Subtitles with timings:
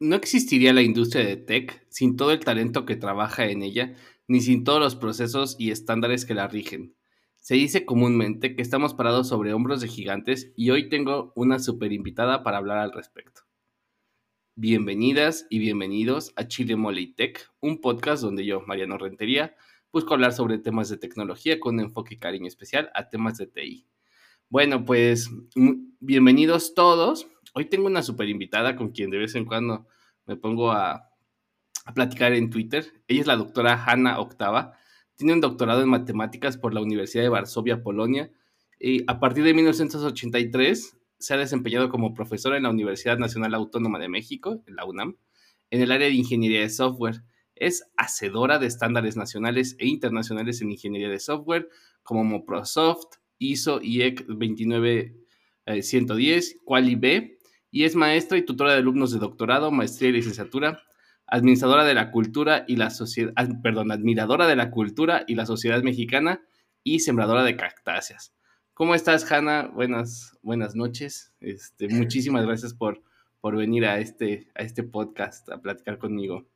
[0.00, 3.96] No existiría la industria de tech sin todo el talento que trabaja en ella,
[4.28, 6.94] ni sin todos los procesos y estándares que la rigen.
[7.38, 11.92] Se dice comúnmente que estamos parados sobre hombros de gigantes y hoy tengo una super
[11.92, 13.42] invitada para hablar al respecto.
[14.54, 19.56] Bienvenidas y bienvenidos a Chile Mole Tech, un podcast donde yo, Mariano Rentería,
[19.92, 23.48] busco hablar sobre temas de tecnología con un enfoque y cariño especial a temas de
[23.48, 23.88] TI.
[24.48, 25.28] Bueno, pues
[25.98, 29.88] bienvenidos todos Hoy tengo una super invitada con quien de vez en cuando
[30.28, 31.04] me pongo a,
[31.94, 32.84] platicar en Twitter.
[33.08, 34.74] Ella es la doctora Hanna Octava.
[35.16, 38.30] Tiene un doctorado en matemáticas por la Universidad de Varsovia, Polonia.
[38.78, 43.98] Y a partir de 1983 se ha desempeñado como profesora en la Universidad Nacional Autónoma
[43.98, 45.16] de México, en la UNAM,
[45.70, 47.22] en el área de ingeniería de software.
[47.54, 51.70] Es hacedora de estándares nacionales e internacionales en ingeniería de software,
[52.02, 57.37] como Microsoft, ISO IEC 29110, Quali B
[57.70, 60.82] y es maestra y tutora de alumnos de doctorado, maestría y licenciatura,
[61.26, 65.82] administradora de la cultura y la sociedad, perdón, admiradora de la cultura y la sociedad
[65.82, 66.42] mexicana
[66.82, 68.34] y sembradora de cactáceas.
[68.72, 69.70] ¿Cómo estás, Hanna?
[69.74, 71.32] Buenas, buenas noches.
[71.40, 73.02] Este, muchísimas gracias por,
[73.40, 76.46] por venir a este, a este podcast a platicar conmigo.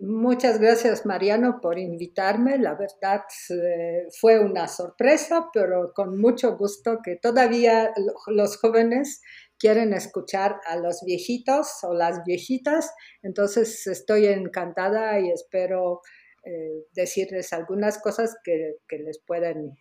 [0.00, 2.58] Muchas gracias, Mariano, por invitarme.
[2.58, 7.92] La verdad eh, fue una sorpresa, pero con mucho gusto que todavía
[8.28, 9.20] los jóvenes
[9.60, 12.92] quieren escuchar a los viejitos o las viejitas.
[13.22, 16.00] Entonces estoy encantada y espero
[16.44, 19.76] eh, decirles algunas cosas que, les pueden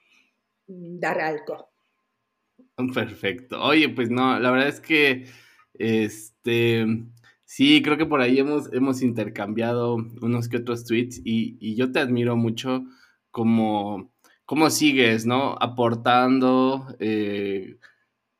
[0.67, 1.69] dar algo.
[2.94, 3.61] Perfecto.
[3.61, 5.25] Oye, pues no, la verdad es que
[5.73, 6.86] este
[7.45, 11.99] sí, creo que por ahí hemos, hemos intercambiado unos que otros tweets y, yo te
[11.99, 12.83] admiro mucho
[13.31, 14.11] como
[14.45, 15.55] cómo sigues, ¿no?
[15.59, 17.77] Aportando, eh,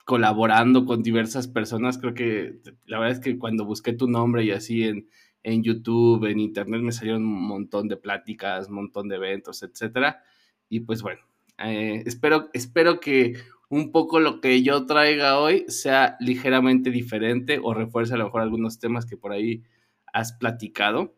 [0.10, 2.00] colaborando con diversas personas.
[2.00, 5.08] Creo que la verdad es que cuando busqué tu nombre y así en,
[5.44, 10.24] en YouTube, en Internet, me salieron un montón de pláticas, un montón de eventos, etcétera.
[10.68, 11.22] Y pues bueno,
[11.60, 13.36] eh, espero, espero que
[13.70, 18.42] un poco lo que yo traiga hoy sea ligeramente diferente o refuerce a lo mejor
[18.42, 19.62] algunos temas que por ahí
[20.12, 21.14] has platicado.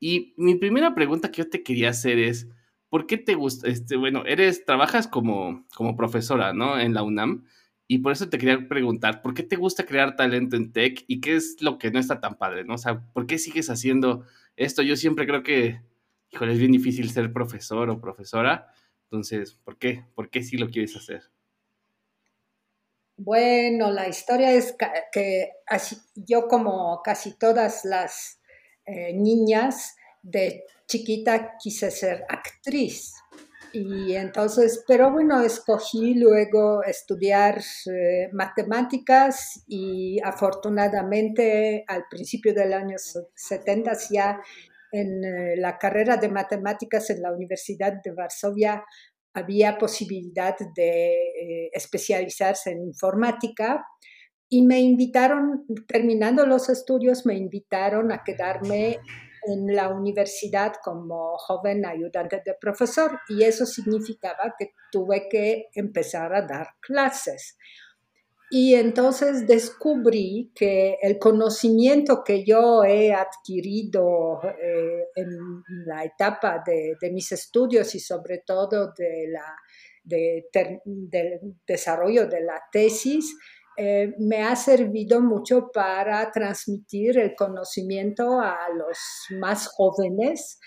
[0.00, 2.48] Y mi primera pregunta que yo te quería hacer es,
[2.88, 6.80] ¿por qué te gusta, este, bueno, eres, trabajas como, como profesora, ¿no?
[6.80, 7.44] En la UNAM.
[7.92, 11.20] Y por eso te quería preguntar, ¿por qué te gusta crear talento en tech y
[11.20, 12.76] qué es lo que no está tan padre, ¿no?
[12.76, 14.24] O sea, ¿por qué sigues haciendo
[14.56, 14.80] esto?
[14.80, 15.82] Yo siempre creo que,
[16.30, 18.72] híjole, es bien difícil ser profesor o profesora.
[19.10, 20.06] Entonces, ¿por qué?
[20.14, 21.24] ¿Por qué sí lo quieres hacer?
[23.18, 24.74] Bueno, la historia es
[25.12, 25.50] que
[26.14, 28.40] yo como casi todas las
[28.86, 33.12] eh, niñas de chiquita quise ser actriz.
[33.72, 42.96] Y entonces, pero bueno, escogí luego estudiar eh, matemáticas y afortunadamente al principio del año
[42.98, 44.40] 70 ya
[44.92, 48.84] en eh, la carrera de matemáticas en la Universidad de Varsovia
[49.34, 53.86] había posibilidad de eh, especializarse en informática
[54.50, 58.98] y me invitaron, terminando los estudios, me invitaron a quedarme
[59.44, 66.34] en la universidad como joven ayudante de profesor y eso significaba que tuve que empezar
[66.34, 67.56] a dar clases.
[68.54, 76.98] Y entonces descubrí que el conocimiento que yo he adquirido eh, en la etapa de,
[77.10, 80.42] mis estudios y sobre todo del
[81.66, 83.34] desarrollo de la tesis,
[83.76, 88.98] eh, me ha servido mucho para transmitir el conocimiento a los
[89.38, 90.58] más jóvenes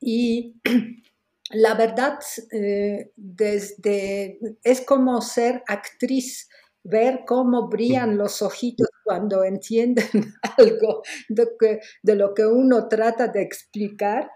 [0.00, 0.54] y
[1.50, 2.18] la verdad
[2.52, 6.48] eh, desde es como ser actriz
[6.82, 13.42] ver cómo brillan los ojitos cuando entienden algo de, de, lo que uno trata de
[13.42, 14.30] explicar.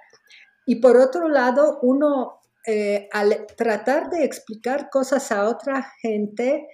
[0.66, 6.66] Y por otro lado, uno eh, al tratar de explicar cosas a otra gente,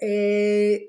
[0.00, 0.88] eh,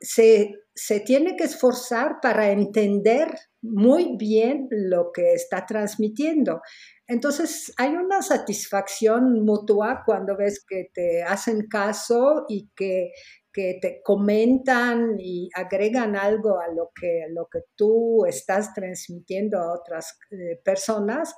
[0.00, 3.28] se, tiene que esforzar para entender
[3.62, 6.60] muy bien lo que está transmitiendo.
[7.06, 13.10] Entonces hay una satisfacción mutua cuando ves que te hacen caso y que,
[13.52, 20.18] te comentan y agregan algo a lo que, lo que tú estás transmitiendo a otras
[20.32, 21.36] eh, personas,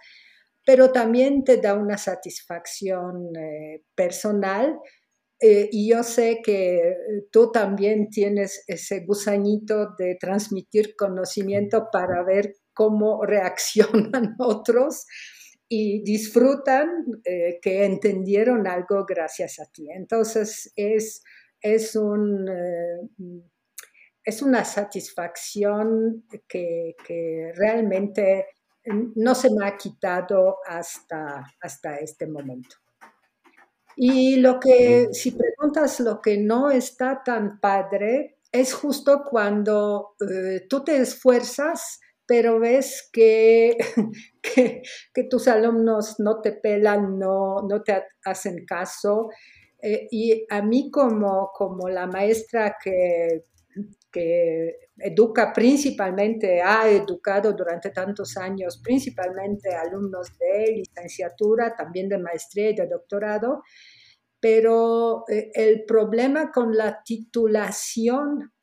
[0.65, 4.81] pero también te da una satisfacción eh, personal
[5.39, 6.95] eh, y yo sé que eh,
[7.31, 15.07] tú también tienes ese gusanito de transmitir conocimiento para ver cómo reaccionan otros
[15.69, 16.89] y disfrutan
[17.25, 19.91] eh, que entendieron algo gracias a ti.
[19.91, 21.23] Entonces es,
[21.61, 22.49] es un...
[24.25, 26.95] es una satisfacción que,
[27.57, 28.47] realmente
[29.17, 32.77] no se me ha quitado hasta, hasta este momento.
[33.97, 40.67] Y lo que, si preguntas lo que no está tan padre, es justo cuando eh,
[40.69, 43.77] tú te esfuerzas, pero ves que,
[44.43, 49.31] que, tus alumnos no te pelan, no, no te hacen caso.
[49.81, 53.47] Eh, y a mí como, como la maestra que,
[54.17, 62.71] que educa principalmente, ha educado durante tantos años principalmente alumnos de licenciatura, también de maestría
[62.71, 63.63] y de doctorado,
[64.41, 68.55] pero eh, el problema con la titulación,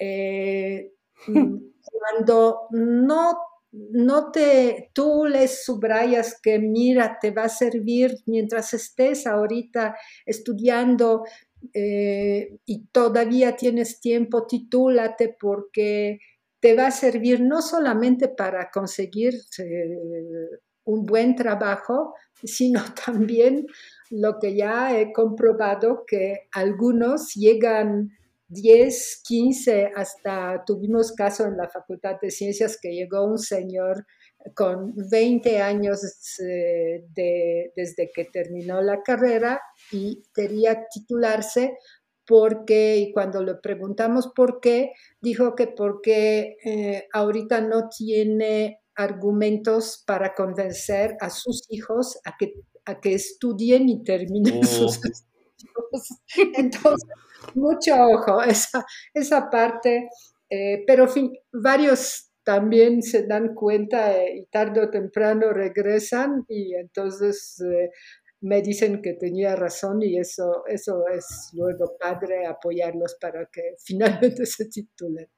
[0.00, 3.38] eh, cuando no,
[3.70, 9.96] no te, tú les subrayas que mira, te va a servir mientras estés ahorita
[10.26, 11.22] estudiando
[11.74, 16.18] eh, y todavía tienes tiempo, titúlate porque
[16.60, 19.34] te va a servir no solamente para conseguir
[20.84, 23.66] un buen trabajo, sino también
[24.10, 28.10] lo que ya he comprobado que algunos llegan
[28.48, 34.06] 10, 15, hasta tuvimos caso en la Facultad de Ciencias que llegó un señor
[34.54, 36.00] con 20 años
[36.40, 39.60] eh, desde que terminó la carrera
[39.92, 41.76] y quería titularse
[42.26, 50.02] porque, y cuando le preguntamos por qué, dijo que porque eh, ahorita no tiene argumentos
[50.06, 52.52] para convencer a sus hijos a que,
[52.84, 54.66] a que estudien y terminen oh.
[54.66, 55.24] sus estudios.
[56.56, 57.08] Entonces,
[57.54, 58.84] mucho ojo, esa,
[59.14, 60.08] esa parte,
[60.50, 66.74] eh, pero fin, varios también se dan cuenta eh, y tarde o temprano regresan y
[66.74, 67.90] entonces eh,
[68.40, 74.46] me dicen que tenía razón y eso, eso es luego padre apoyarlos para que finalmente
[74.46, 75.28] se titulen.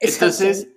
[0.00, 0.68] Entonces,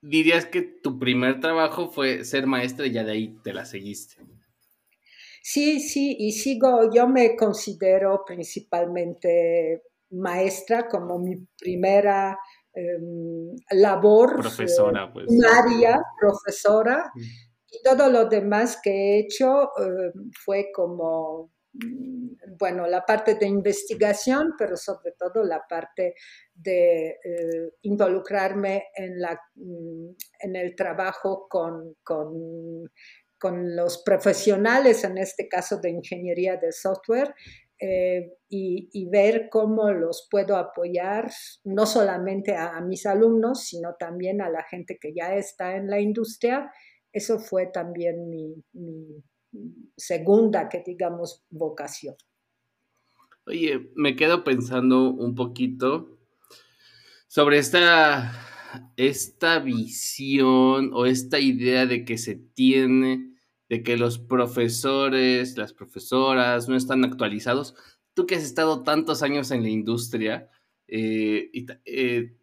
[0.00, 4.16] dirías que tu primer trabajo fue ser maestra y ya de ahí te la seguiste.
[5.42, 12.38] Sí, sí, y sigo, yo me considero principalmente maestra como mi primera
[12.72, 15.26] em, labor profesora, pues.
[15.26, 17.20] primaria, profesora, mm.
[17.72, 23.46] y todo lo demás que he hecho em, fue como Mm, bueno, la parte de
[23.46, 26.14] investigación, pero sobre todo la parte
[26.54, 30.10] de eh, involucrarme en, la, mm,
[30.40, 32.90] en el trabajo con, con,
[33.42, 37.34] con, los profesionales, en este caso de ingeniería de software,
[37.84, 41.28] eh, y, ver cómo los puedo apoyar,
[41.64, 45.98] no solamente a, mis alumnos, sino también a la gente que ya está en la
[46.00, 46.70] industria.
[47.12, 49.24] Eso fue también mi, mi
[49.96, 52.14] segunda, que digamos, vocación.
[53.46, 56.20] Oye, me quedo pensando un poquito
[57.26, 58.32] sobre esta,
[58.96, 63.31] esta visión o esta idea de que se tiene
[63.72, 67.74] de que los profesores, las profesoras no están actualizados.
[68.12, 70.50] Tú que has estado tantos años en la industria,
[70.88, 71.50] eh,
[71.86, 72.36] eh,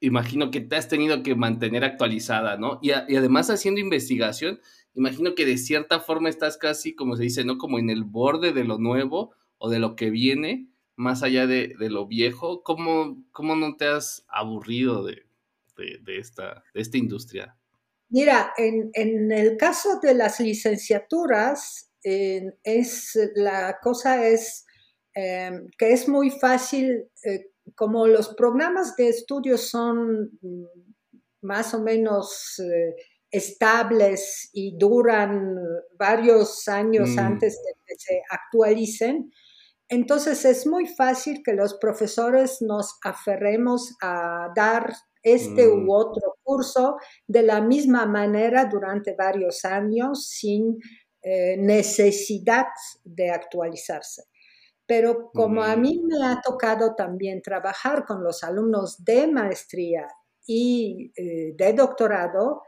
[0.00, 2.80] imagino que te has tenido que mantener actualizada, ¿no?
[2.82, 4.58] y además haciendo investigación,
[4.94, 7.56] imagino que de cierta forma estás casi, como se dice, ¿no?
[7.56, 11.76] Como en el borde de lo nuevo o de lo que viene, más allá de,
[11.78, 12.64] lo viejo.
[12.64, 15.22] ¿Cómo, ¿Cómo, no te has aburrido de,
[16.08, 17.56] esta, de esta industria?
[18.08, 24.66] Mira, en, el caso de las licenciaturas, es, la cosa es
[25.14, 30.64] em, que es muy fácil, eh, como los programas de estudio son mm,
[31.42, 32.60] más o menos...
[32.60, 32.94] Eh,
[33.34, 35.56] estables y duran
[35.98, 37.18] varios años mm.
[37.18, 39.32] antes de que se actualicen,
[39.88, 45.90] entonces es muy fácil que los profesores nos aferremos a dar este u mm.
[45.90, 46.96] otro curso
[47.26, 50.78] de la misma manera durante varios años sin
[51.22, 52.66] eh, necesidad
[53.02, 54.24] de actualizarse.
[54.86, 55.80] Pero como a mm.
[55.80, 60.06] mí me ha tocado también trabajar con los alumnos de maestría
[60.46, 62.62] y eh, de doctorado,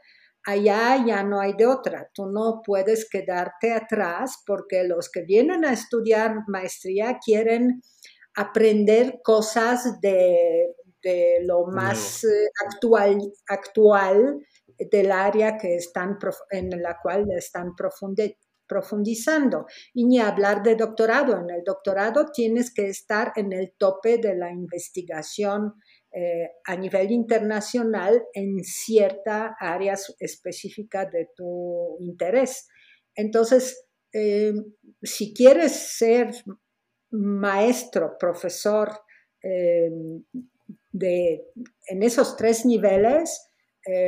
[0.45, 2.11] allá ya no hay de otra.
[2.15, 7.83] Tú no puedes quedarte atrás porque los que vienen a estudiar maestría quieren
[8.35, 10.75] aprender cosas de,
[11.43, 14.41] lo más eh, actual, actual
[14.79, 16.19] del área que están,
[16.51, 17.75] en la cual están
[18.67, 19.67] profundizando.
[19.95, 21.39] Y ni hablar de doctorado.
[21.39, 25.75] En el doctorado tienes que estar en el tope de la investigación
[26.13, 32.69] eh, a nivel internacional en cierta área específica de tu interés.
[33.15, 34.53] Entonces, eh,
[35.03, 36.31] si quieres ser
[37.11, 38.91] maestro, profesor
[40.99, 41.45] de,
[41.89, 43.49] en esos tres niveles,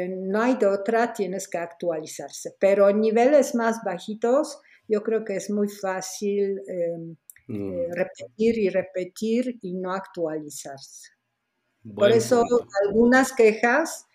[0.09, 2.57] no hay de otra, tienes que actualizarse.
[2.59, 6.61] Pero en niveles más bajitos, yo creo que es muy fácil
[7.47, 7.92] mm.
[7.92, 11.11] repetir y repetir y no actualizarse.
[11.95, 12.45] Por eso
[12.85, 14.07] algunas quejas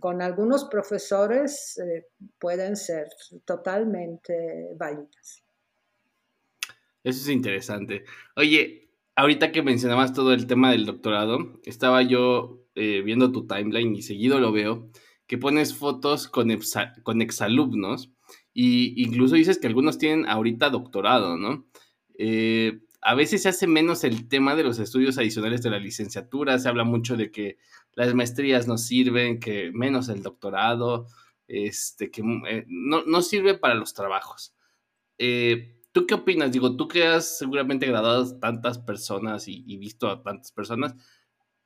[0.00, 2.06] con algunos profesores eh,
[2.38, 3.08] pueden ser
[3.44, 5.42] totalmente válidas.
[7.02, 8.04] Eso es interesante.
[8.36, 8.83] Oye,
[9.16, 14.02] ahorita que mencionabas todo el tema del doctorado, estaba yo eh, viendo tu timeline y
[14.02, 14.90] seguido lo veo,
[15.26, 16.50] que pones fotos con,
[17.02, 18.10] con exalumnos
[18.52, 21.66] y incluso dices que algunos tienen ahorita doctorado, ¿no?
[22.18, 26.58] Eh, a veces se hace menos el tema de los estudios adicionales de la licenciatura,
[26.58, 27.58] se habla mucho de que
[27.92, 31.06] las maestrías no sirven, que menos el doctorado,
[31.46, 34.54] este, que eh, no, sirve para los trabajos.
[35.94, 36.50] ¿Tú qué opinas?
[36.50, 40.96] Digo, tú que has seguramente graduado a tantas personas y, y, visto a tantas personas,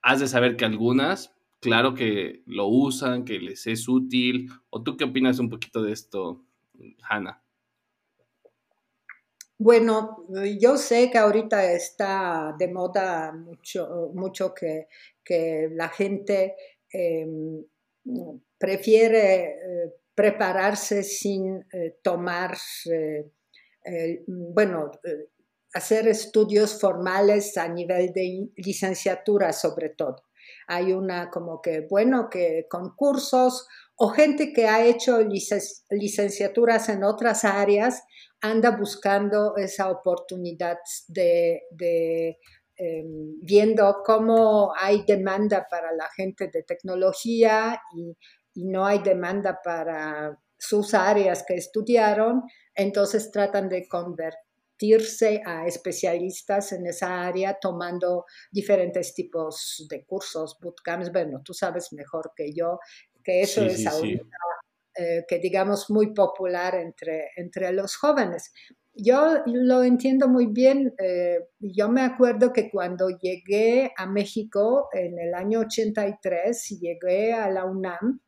[0.02, 4.98] has de saber que algunas, claro que lo usan, que les es útil, o tú
[4.98, 6.44] qué opinas un poquito de esto,
[7.08, 7.42] Hanna?
[9.56, 10.26] Bueno,
[10.60, 14.88] yo sé que ahorita está de moda mucho, mucho que,
[15.72, 16.54] la gente
[16.92, 17.64] em,
[18.58, 22.56] prefiere eh, prepararse sin eh, tomar,
[23.84, 24.90] eh, bueno,
[25.74, 30.24] hacer estudios formales a nivel de licenciatura sobre todo.
[30.66, 33.66] Hay una como que, bueno, que concursos
[33.96, 35.18] o gente que ha hecho
[35.90, 38.02] licenciaturas en otras áreas
[38.40, 41.62] anda buscando esa oportunidad de,
[42.76, 48.16] em, viendo cómo hay demanda para la gente de tecnología y,
[48.60, 52.42] no hay demanda para sus áreas que estudiaron,
[52.74, 61.12] entonces tratan de convertirse a especialistas en esa área tomando diferentes tipos de cursos, bootcamps.
[61.12, 62.78] Bueno, tú sabes mejor que yo
[63.22, 64.24] que eso es ahorita
[65.00, 68.52] eh, que digamos muy popular entre, entre los jóvenes.
[68.92, 70.92] Yo lo entiendo muy bien.
[70.98, 77.48] Eh, yo me acuerdo que cuando llegué a México en el año 83, llegué a
[77.48, 78.20] la UNAM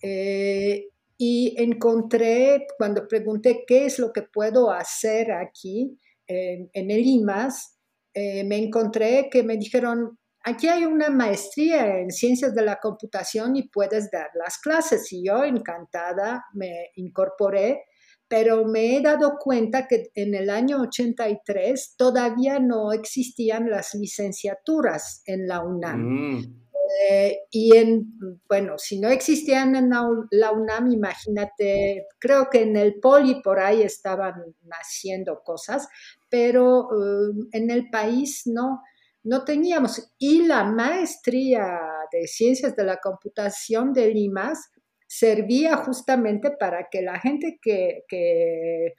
[0.00, 7.78] eh, y encontré, cuando pregunté qué es lo que puedo hacer aquí en, el IMAS,
[8.14, 13.68] me encontré que me dijeron, aquí hay una maestría en ciencias de la computación y
[13.68, 15.12] puedes dar las clases.
[15.12, 17.82] Y yo encantada me incorporé,
[18.28, 25.22] pero me he dado cuenta que en el año 83 todavía no existían las licenciaturas
[25.26, 26.00] en la UNAM.
[26.00, 26.65] Mm.
[27.10, 33.00] Eh, y en, bueno, si no existían en la UNAM, imagínate, creo que en el
[33.00, 35.88] Poli por ahí estaban naciendo cosas,
[36.30, 38.82] pero eh, en el país no
[39.26, 40.12] no teníamos.
[40.18, 41.80] Y la maestría
[42.12, 44.70] de ciencias de la computación de Limas
[45.08, 48.94] servía justamente para que la gente que,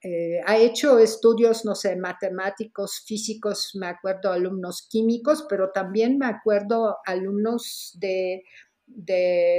[0.00, 6.26] eh, ha hecho estudios, no sé, matemáticos, físicos, me acuerdo alumnos químicos, pero también me
[6.26, 8.42] acuerdo alumnos de,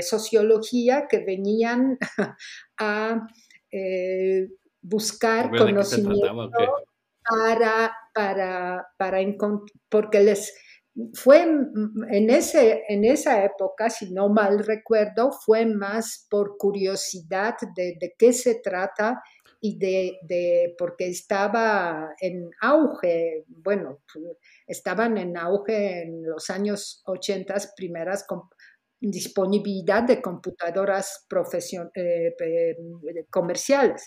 [0.02, 1.98] sociología que venían
[2.80, 3.28] a
[3.72, 4.48] eh,
[4.82, 6.50] buscar conocimiento
[7.30, 9.20] para, para, para
[9.90, 10.54] porque les
[11.14, 17.98] fue en, ese, en esa época, si no mal recuerdo, fue más por curiosidad de,
[18.00, 19.22] de qué se trata
[19.62, 24.02] y de, de, porque estaba en auge, bueno,
[24.68, 28.26] estaban en auge en los años 80 primeras
[29.02, 31.26] disponibilidad de computadoras
[31.96, 32.36] eh,
[33.30, 34.04] comerciales.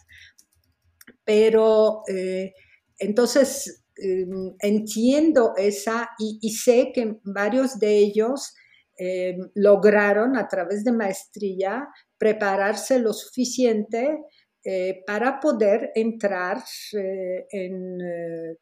[1.24, 2.52] Pero eh,
[2.98, 8.54] entonces, em, entiendo esa y, sé que varios de ellos
[8.98, 14.18] em, lograron a través de maestría prepararse lo suficiente
[14.64, 18.56] eh, para poder entrar eh, en, eh,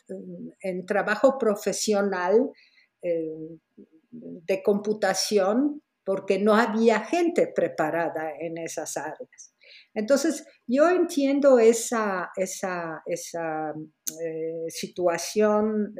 [0.63, 2.51] en, trabajo profesional
[3.03, 9.55] de computación porque no había gente preparada en esas áreas.
[9.93, 13.75] Entonces, yo entiendo esa, esa, esa
[14.69, 15.95] situación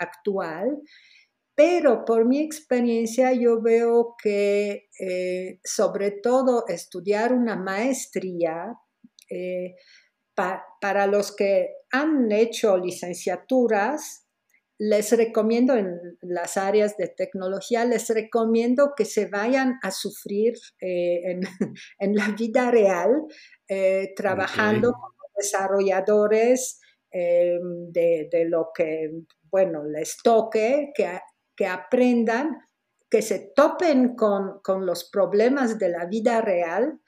[0.00, 0.80] actual,
[1.54, 4.88] pero por mi experiencia yo veo que
[5.64, 8.76] sobre todo estudiar una maestría,
[10.34, 14.26] para los que han hecho licenciaturas,
[14.78, 21.38] les recomiendo en las áreas de tecnología, les recomiendo que se vayan a sufrir eh,
[21.98, 23.10] en, la vida real,
[23.68, 26.80] eh, trabajando como desarrolladores
[27.12, 27.58] eh,
[27.90, 29.10] de, lo que,
[29.50, 31.06] bueno, les toque, que
[31.56, 32.56] que aprendan,
[33.10, 37.00] que se topen con, con los problemas de la vida real,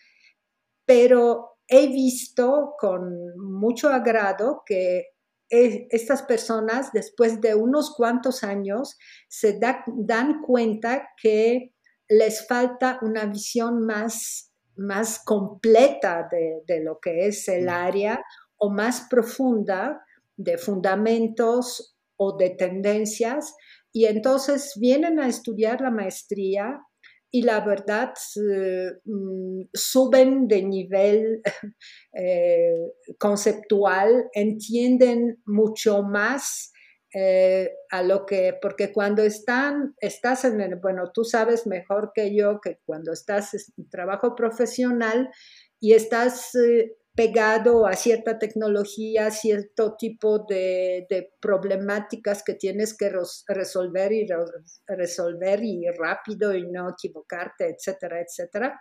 [0.85, 5.07] pero he visto con mucho agrado que
[5.49, 11.73] estas personas, después de unos cuantos años, se dan cuenta que
[12.09, 18.21] les falta una visión más, más completa de, de, lo que es el área
[18.57, 20.03] o más profunda
[20.37, 23.55] de fundamentos o de tendencias.
[23.93, 26.81] Y entonces vienen a estudiar la maestría
[27.37, 28.15] y la verdad
[28.51, 31.43] eh, mm, suben de nivel
[32.15, 36.73] eh, conceptual, entienden mucho más
[37.13, 42.35] eh, a lo que, porque cuando están, estás en el, bueno, tú sabes mejor que
[42.35, 45.29] yo que cuando estás en trabajo profesional
[45.79, 46.53] y estás
[47.17, 51.07] pegado a cierta tecnología, cierto tipo de,
[51.41, 53.11] problemáticas que tienes que
[53.49, 54.27] resolver y
[54.87, 58.79] resolver y rápido y no equivocarte, etcétera, etcétera.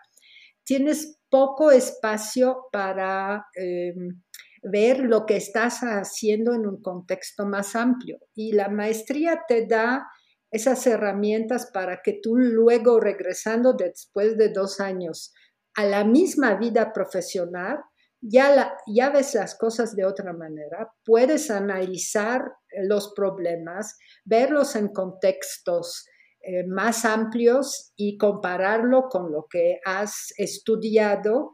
[0.66, 4.22] Tienes poco espacio para em,
[4.64, 10.08] ver lo que estás haciendo en un contexto más amplio y la maestría te da
[10.52, 15.34] esas herramientas para que tú luego regresando después de dos años
[15.76, 17.80] a la misma vida profesional,
[18.28, 22.42] ya, ves las cosas de otra manera, puedes analizar
[22.88, 26.06] los problemas, verlos en contextos
[26.42, 31.52] eh, más amplios y compararlo con lo que has estudiado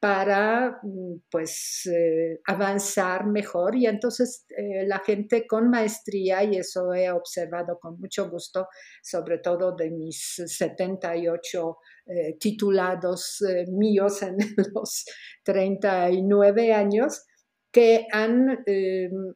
[0.00, 3.76] para mm, pues eh, avanzar mejor.
[3.76, 8.66] Y entonces eh, la gente con maestría y eso he observado con mucho gusto
[9.02, 14.36] sobre todo de mis 78 eh, titulados míos en
[14.74, 15.04] los
[15.44, 17.26] 39 años
[17.72, 18.64] que han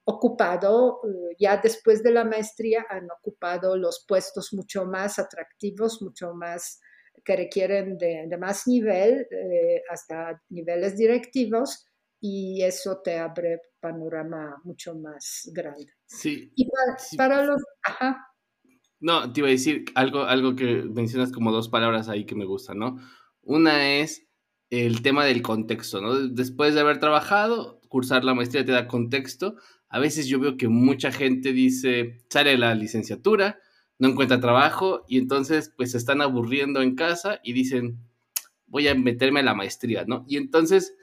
[0.02, 1.00] ocupado
[1.38, 6.80] ya después de la maestría han ocupado los puestos mucho más atractivos mucho más
[7.24, 11.86] que requieren de, más nivel, eh, hasta niveles directivos,
[12.20, 15.92] y eso te abre panorama mucho más grande.
[16.06, 16.52] Sí.
[16.56, 16.68] Y
[17.16, 17.62] para, los...
[17.82, 18.26] Ajá.
[19.00, 22.46] No, te iba a decir algo, algo que mencionas como dos palabras ahí que me
[22.46, 22.96] gustan, ¿no?
[23.42, 24.26] Una es
[24.70, 26.28] el tema del contexto, ¿no?
[26.28, 29.56] Después de haber trabajado, cursar la maestría te da contexto.
[29.88, 33.60] A veces yo veo que mucha gente dice, sale la licenciatura,
[34.04, 37.98] no encuentra trabajo y entonces pues se están aburriendo en casa y dicen,
[38.66, 40.26] voy a meterme a la maestría, ¿no?
[40.28, 40.94] Y entonces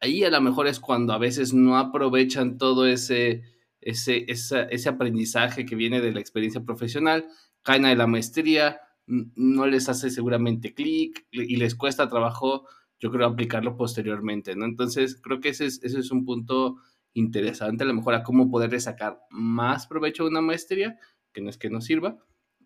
[0.00, 3.44] ahí a lo mejor es cuando a veces no aprovechan todo ese,
[3.80, 7.28] ese, ese aprendizaje que viene de la experiencia profesional,
[7.62, 12.66] caen a la maestría, no les hace seguramente clic y les cuesta trabajo,
[12.98, 14.64] yo creo, aplicarlo posteriormente, ¿no?
[14.64, 16.78] Entonces creo que ese es, ese es un punto
[17.14, 20.98] interesante, a lo mejor a cómo poderle sacar más provecho a una maestría,
[21.32, 22.18] que no es que no sirva,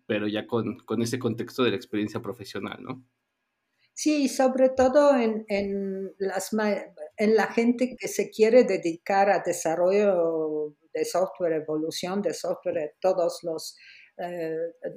[0.05, 3.03] pero ya con, con ese contexto de la experiencia profesional, ¿no?
[3.95, 6.49] Sí, sobre todo en, en, las,
[7.17, 13.39] en la gente que se quiere dedicar a desarrollo de software, evolución de software, todos
[13.43, 13.77] los,
[14.17, 14.55] eh,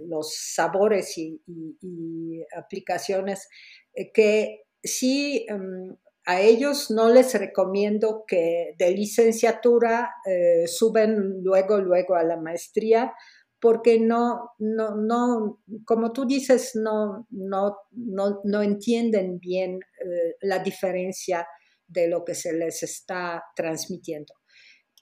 [0.09, 3.49] los sabores y, aplicaciones,
[3.95, 11.79] eh, que sí em, a ellos no les recomiendo que de licenciatura eh, suben luego,
[11.79, 13.13] luego a la maestría,
[13.61, 21.47] porque no, no, no, como tú dices, no, no, no, entienden bien eh, la diferencia
[21.87, 24.35] de lo que se les está transmitiendo.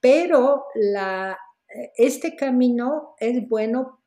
[0.00, 1.36] Pero la,
[1.96, 4.04] este camino es bueno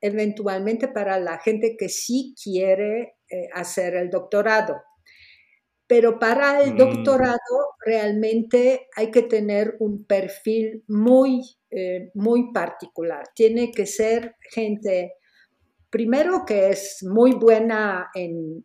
[0.00, 4.80] eventualmente para la gente que sí quiere eh, hacer el doctorado.
[5.90, 6.76] Pero para el mm.
[6.76, 13.28] doctorado realmente hay que tener un perfil muy eh, muy particular.
[13.32, 15.12] Tiene que ser gente,
[15.88, 18.64] primero que es muy buena en,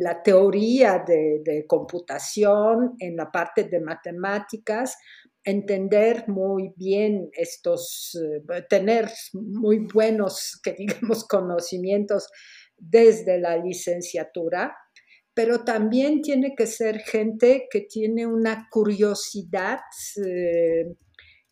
[0.00, 4.96] la teoría de, computación, en la parte de matemáticas,
[5.44, 12.28] entender muy bien estos, eh, tener muy buenos, que digamos, conocimientos
[12.78, 14.74] desde la licenciatura,
[15.34, 19.80] pero también tiene que ser gente que tiene una curiosidad
[20.24, 20.94] eh,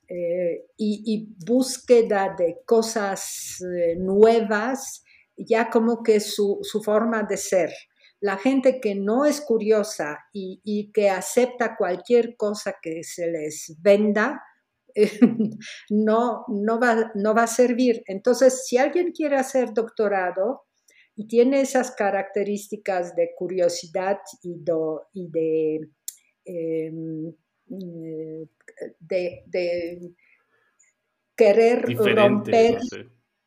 [0.09, 5.03] eh, y, búsqueda de cosas eh, nuevas,
[5.37, 7.73] ya como que su, forma de ser.
[8.21, 14.43] La gente que no es curiosa y, que acepta cualquier cosa que se les venda,
[15.91, 18.03] no, no, va, no va a servir.
[18.07, 20.67] Entonces, si alguien quiere hacer doctorado,
[21.15, 24.57] y tiene esas características de curiosidad y,
[25.13, 25.91] y de
[26.45, 27.33] em,
[29.01, 30.15] de,
[31.37, 32.79] querer romper,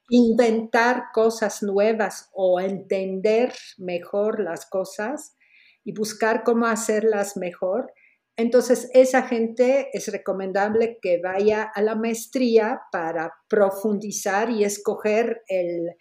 [0.09, 5.35] inventar cosas nuevas o entender mejor las cosas
[5.83, 7.93] y buscar cómo hacerlas mejor,
[8.37, 15.91] entonces esa gente es recomendable que vaya a la maestría para profundizar y escoger el,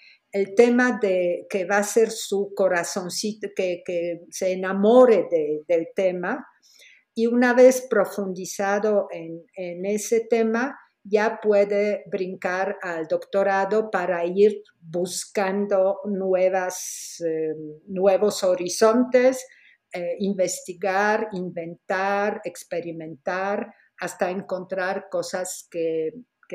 [0.55, 3.83] tema de que va a ser su corazoncito, que,
[4.31, 5.29] se enamore
[5.69, 6.47] del tema.
[7.15, 14.63] Y una vez profundizado en, en ese tema, ya puede brincar al doctorado para ir
[14.81, 17.55] buscando nuevas, eh,
[17.87, 19.47] nuevos horizontes,
[19.93, 26.11] eh, investigar, inventar, experimentar, hasta encontrar cosas que,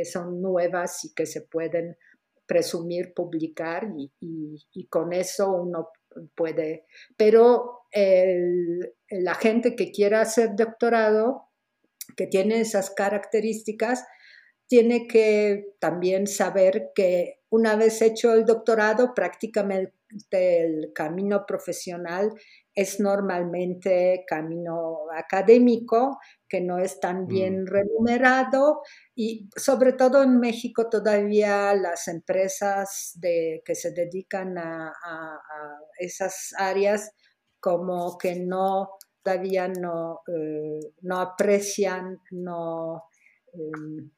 [0.06, 1.98] son nuevas y que se pueden
[2.50, 3.88] presumir publicar
[4.20, 5.90] y, con eso uno
[6.36, 11.44] puede, pero la gente que quiera hacer doctorado,
[12.18, 14.04] que tiene esas características,
[14.68, 19.94] tiene que también saber que una vez hecho el doctorado, prácticamente
[20.40, 22.34] el camino profesional
[22.80, 27.28] es normalmente camino académico, que no es tan mm.
[27.28, 28.82] bien remunerado
[29.13, 34.94] y sobre todo en México todavía las empresas de, que se dedican a,
[35.98, 37.12] esas áreas
[37.60, 43.04] como que no todavía no, eh, no aprecian, no...
[43.54, 44.10] Em,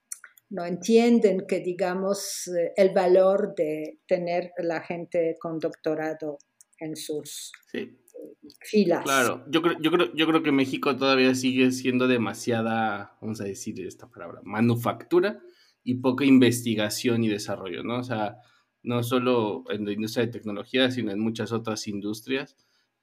[0.54, 6.40] no entienden que, digamos, eh, el valor de tener la gente con doctorado
[6.78, 7.54] en sus
[8.62, 9.04] filas.
[9.04, 13.46] Claro, yo creo, yo, creo, yo creo que México todavía sigue siendo demasiada, vamos a
[13.46, 15.40] decir esta palabra, manufactura
[15.84, 18.00] y poca investigación y desarrollo, ¿no?
[18.00, 18.38] O sea,
[18.84, 22.58] no solo en la industria de tecnología, sino en muchas otras industrias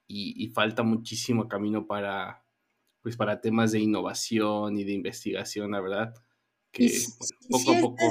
[0.07, 2.45] y, y falta muchísimo camino para,
[3.03, 6.15] pues, para temas de innovación y de investigación, la verdad
[6.79, 6.91] y,
[7.49, 8.05] poco a poco.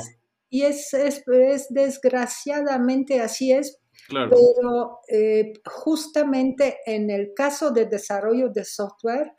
[0.50, 1.24] y es, es,
[1.70, 3.80] desgraciadamente así es,
[4.10, 9.34] pero eh, justamente en el caso de desarrollo de software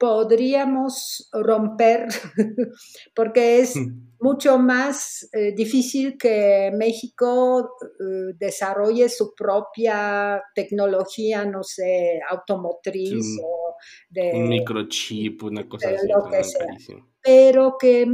[0.00, 2.08] podríamos romper,
[3.14, 4.16] porque es hmm.
[4.18, 13.76] mucho más eh, difícil que México eh, desarrolle su propia tecnología, no sé, automotriz o
[14.08, 14.30] de...
[14.34, 16.94] Un microchip, una cosa así.
[17.22, 18.06] Pero que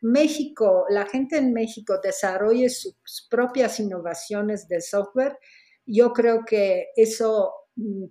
[0.00, 2.96] México, la gente en México desarrolle sus
[3.30, 5.38] propias innovaciones de software,
[5.86, 8.04] yo creo que eso mm,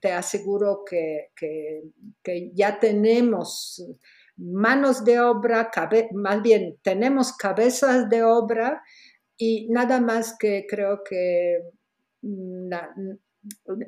[0.00, 1.30] te aseguro que,
[2.54, 3.84] ya tenemos
[4.36, 5.70] manos de obra,
[6.12, 8.82] más bien tenemos cabezas de obra
[9.36, 11.58] y nada más que creo que
[12.22, 12.68] mm,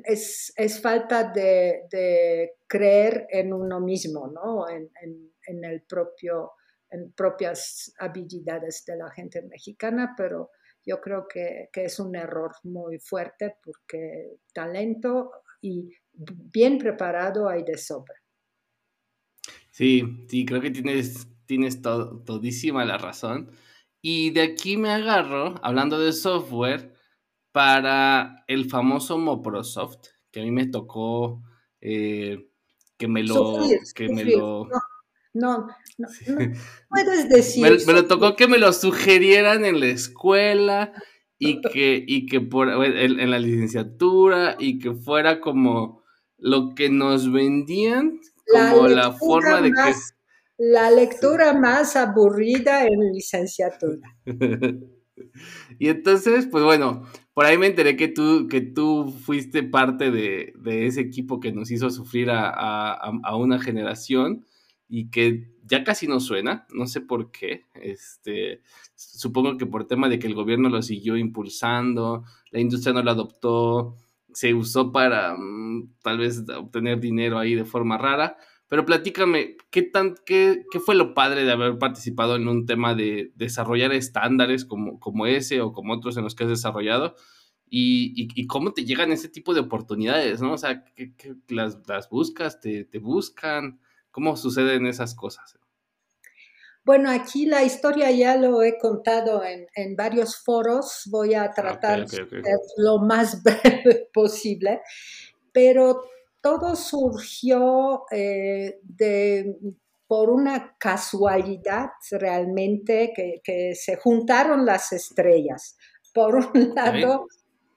[0.03, 4.67] es, falta de, creer en uno mismo, ¿no?
[4.67, 6.51] En, el propio,
[6.89, 10.51] en propias habilidades de la gente mexicana, pero
[10.85, 17.63] yo creo que, que, es un error muy fuerte porque talento y bien preparado hay
[17.63, 18.15] de sobra.
[19.69, 23.51] Sí, sí, creo que tienes, tienes todísima la razón.
[24.01, 26.93] Y de aquí me agarro, hablando de software,
[27.53, 31.41] para el famoso Moprosoft, que a mí me tocó
[31.79, 32.49] eh,
[32.97, 33.59] que me lo...
[33.95, 34.67] que me lo...
[35.35, 36.07] No, no,
[36.89, 37.65] puedes decir.
[37.87, 40.93] me, lo tocó que me lo sugirieran en la escuela
[41.39, 46.03] y que, y que por, en, la licenciatura y que fuera como
[46.37, 49.93] lo que nos vendían, como la, forma de que...
[50.57, 54.15] La lectura más aburrida en licenciatura.
[55.79, 60.53] y entonces, pues bueno, por ahí me enteré que tú, que tú fuiste parte de,
[60.65, 64.45] ese equipo que nos hizo sufrir a, a, una generación
[64.87, 67.65] y que ya casi no suena, no sé por qué.
[67.73, 68.61] Este,
[68.95, 73.11] supongo que por tema de que el gobierno lo siguió impulsando, la industria no lo
[73.11, 73.97] adoptó,
[74.33, 78.37] se usó para mm, tal vez obtener dinero ahí de forma rara.
[78.73, 82.95] Pero platícame, ¿qué, tan, qué, qué fue lo padre de haber participado en un tema
[82.95, 87.15] de desarrollar estándares como, como ese o como otros en los que has desarrollado?
[87.69, 90.53] Y, y, cómo te llegan ese tipo de oportunidades, ¿no?
[90.53, 91.13] O sea, ¿qué,
[91.49, 93.79] las, las, buscas, te, te buscan?
[94.09, 95.55] ¿Cómo suceden esas cosas?
[96.83, 102.07] Bueno, aquí la historia ya lo he contado en, varios foros, voy a tratar
[102.77, 104.81] lo más breve posible,
[105.51, 106.05] pero
[106.43, 109.55] todo surgió eh, de,
[110.07, 115.77] por una casualidad realmente que, se juntaron las estrellas.
[116.13, 117.27] Por un lado,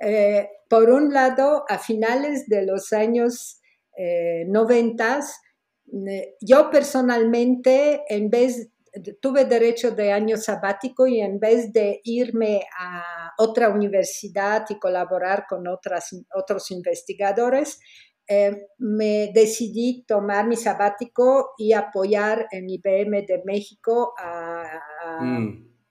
[0.01, 3.61] eh, por un lado a finales de los años
[3.97, 5.41] eh, noventas,
[6.41, 8.69] yo personalmente, en vez
[9.21, 15.47] tuve derecho de año sabático y en vez de irme a otra universidad y colaborar
[15.49, 17.79] con otras, otros investigadores,
[18.29, 24.15] eh, me decidí tomar mi sabático y apoyar en IBM de México
[25.21, 25.49] mm.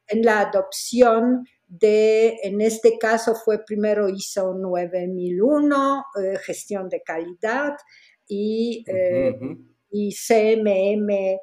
[0.07, 7.75] en la adopción de, en este caso fue primero ISO 9001, eh, gestión de calidad
[8.27, 9.33] y, eh,
[9.91, 11.39] y CMM,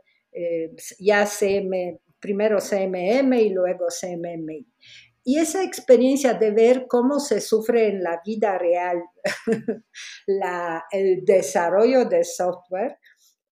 [0.98, 4.66] ya CM, primero CMM y luego CMMI.
[5.24, 9.02] Y esa experiencia de ver cómo se sufre en la vida real
[10.90, 12.98] el desarrollo de software,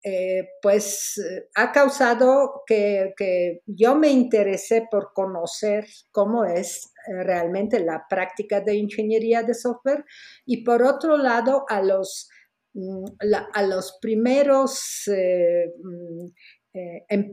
[0.01, 1.21] eh, pues
[1.55, 3.13] ha causado que,
[3.65, 10.05] yo me interesé por conocer cómo es eh, realmente la práctica de ingeniería de software.
[10.45, 12.29] Y por otro lado a los,
[12.73, 13.03] mm,
[13.53, 16.25] a los primeros eh, mm,
[17.09, 17.29] em,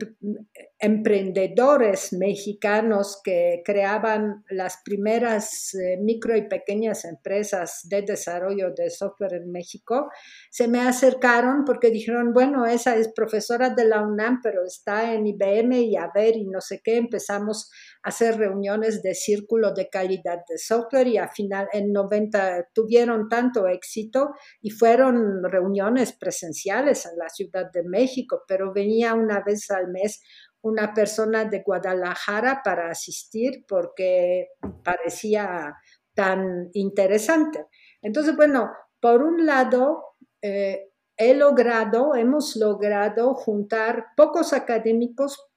[0.79, 9.35] emprendedores mexicanos que creaban las primeras eh, micro y pequeñas empresas de desarrollo de software
[9.35, 10.09] en México,
[10.49, 15.27] se me acercaron porque dijeron, bueno, esa es profesora de la UNAM, pero está en
[15.27, 17.69] IBM y a ver y no sé qué, empezamos
[18.01, 23.29] a hacer reuniones de círculo de calidad de software y al final en 90 tuvieron
[23.29, 29.41] tanto éxito y fueron reuniones presenciales en la Ciudad de México, pero venía un una
[29.41, 30.21] vez al mes
[30.67, 34.49] una persona de Guadalajara para asistir porque
[34.83, 35.75] parecía
[36.13, 37.65] tan interesante.
[38.01, 45.49] Entonces, bueno, por un lado, eh, he logrado, hemos logrado juntar pocos académicos,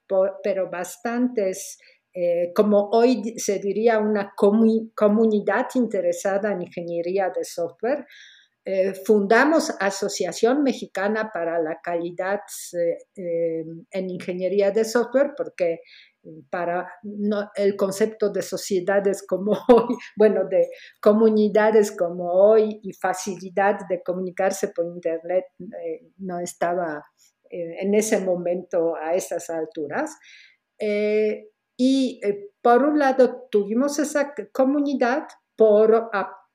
[0.43, 1.77] pero bastantes,
[2.13, 8.05] eh, como hoy se diría, una comunidad interesada en ingeniería de software,
[8.63, 12.41] eh, fundamos Asociación Mexicana para la Calidad
[12.73, 15.79] eh, eh, en Ingeniería de Software porque
[16.51, 16.87] para
[17.55, 20.69] el concepto de sociedades como hoy, bueno, de
[21.01, 25.45] comunidades como hoy y facilidad de comunicarse por Internet
[26.17, 27.03] no estaba
[27.49, 30.15] en ese momento a esas alturas.
[31.75, 32.21] y
[32.61, 36.11] por un lado tuvimos esa comunidad, por,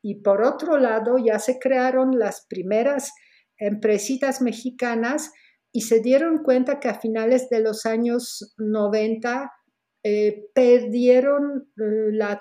[0.09, 3.13] y por otro lado ya se crearon las primeras
[3.59, 5.33] empresitas mexicanas
[5.73, 9.53] y se dieron cuenta que a finales de los años 90
[10.05, 12.41] eh, perdieron eh, la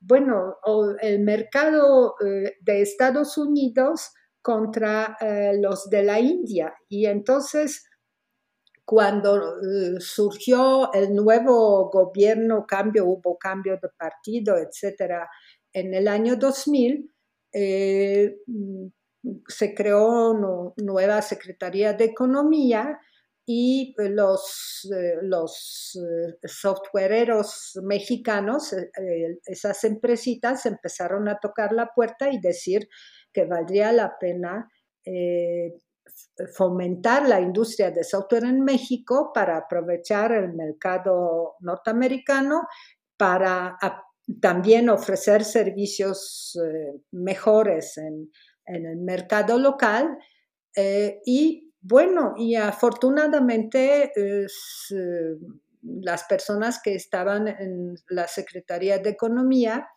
[0.00, 0.56] bueno,
[1.00, 5.16] el mercado eh, de Estados Unidos contra
[5.60, 6.74] los de la India.
[6.88, 7.84] Y entonces,
[8.84, 9.38] cuando
[9.98, 15.28] surgió el nuevo gobierno, cambio, hubo cambio de partido, etcétera,
[15.72, 17.10] en el año 2000
[17.52, 18.36] eh,
[19.48, 22.98] se creó una nueva Secretaría de Economía
[23.46, 28.74] y los, eh, los eh, softwareeros mexicanos,
[29.44, 32.88] esas empresitas, empezaron a tocar la puerta y decir
[33.32, 34.68] que valdría la pena
[36.54, 42.68] fomentar la industria de software en México para aprovechar el mercado norteamericano,
[43.16, 43.76] para
[44.40, 48.30] también ofrecer servicios eh, mejores en,
[48.66, 50.16] el mercado local
[50.76, 54.46] eh, y bueno, y afortunadamente eh,
[55.82, 59.88] las personas que estaban en la Secretaría de Economía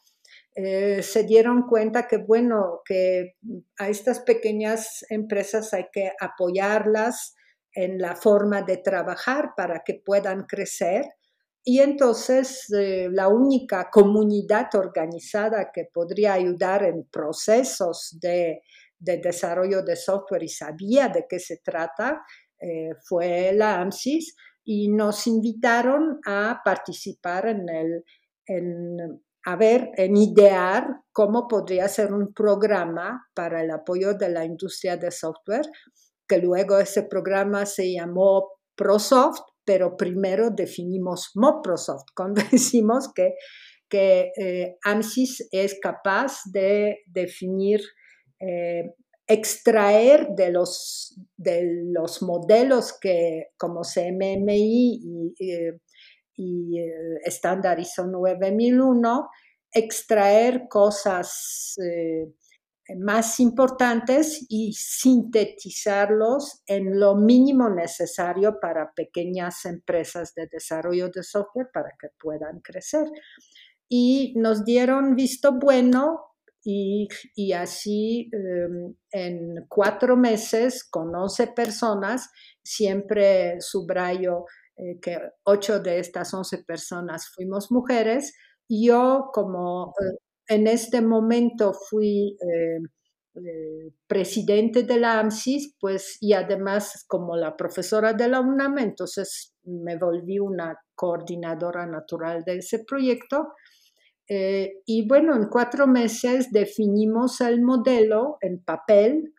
[0.56, 3.36] se dieron cuenta que bueno, que
[3.80, 7.36] a estas pequeñas empresas hay que apoyarlas
[7.74, 11.06] en la forma de trabajar para que puedan crecer
[11.66, 18.62] y entonces eh, la única comunidad organizada que podría ayudar en procesos de,
[19.00, 22.22] desarrollo de software y sabía de qué se trata
[22.60, 30.88] eh, fue la AMSIS y nos invitaron a participar en el, a ver, en idear
[31.12, 35.68] cómo podría ser un programa para el apoyo de la industria de software,
[36.28, 43.34] que luego ese programa se llamó ProSoft pero primero definimos Microsoft, cuando decimos que,
[43.90, 47.82] que eh, AMSIS es capaz de definir,
[48.40, 48.92] eh,
[49.26, 55.34] extraer de los, de los modelos que como CMMI y,
[56.36, 56.80] y
[57.24, 59.30] estándar ISO 9001,
[59.72, 61.78] extraer cosas
[63.00, 71.70] más importantes y sintetizarlos en lo mínimo necesario para pequeñas empresas de desarrollo de software
[71.74, 73.08] para que puedan crecer.
[73.88, 76.34] Y nos dieron visto bueno
[76.66, 77.08] y,
[77.54, 82.30] así em, en cuatro meses con 11 personas,
[82.64, 84.46] siempre subrayo
[84.78, 88.34] eh, que ocho de estas once personas fuimos mujeres.
[88.68, 90.18] Yo como eh,
[90.48, 92.38] en este momento fui
[94.08, 99.98] presidente de la AMSIS, pues y además como la profesora de la UNAM, entonces me
[99.98, 103.54] volví una coordinadora natural de ese proyecto.
[104.28, 109.34] y bueno, en cuatro meses definimos el modelo en papel,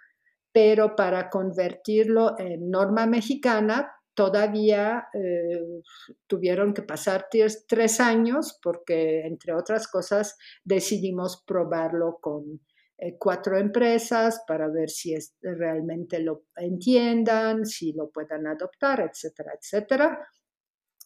[0.53, 5.83] pero para convertirlo en norma mexicana todavía eh,
[6.27, 12.61] tuvieron que pasar tres, años porque, entre otras cosas, decidimos probarlo con
[12.99, 20.29] eh, cuatro empresas para ver si realmente lo entiendan, si lo puedan adoptar, etcétera, etcétera.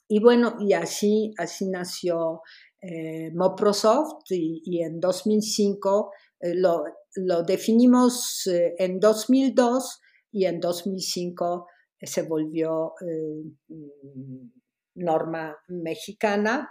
[0.07, 2.42] Y bueno, y así, así nació
[2.81, 6.12] eh, Moprosoft y, en 2005
[6.55, 6.85] lo,
[7.16, 11.66] lo, definimos en 2002 y en 2005
[12.07, 14.51] se volvió eh, mm,
[14.97, 16.71] norma mexicana.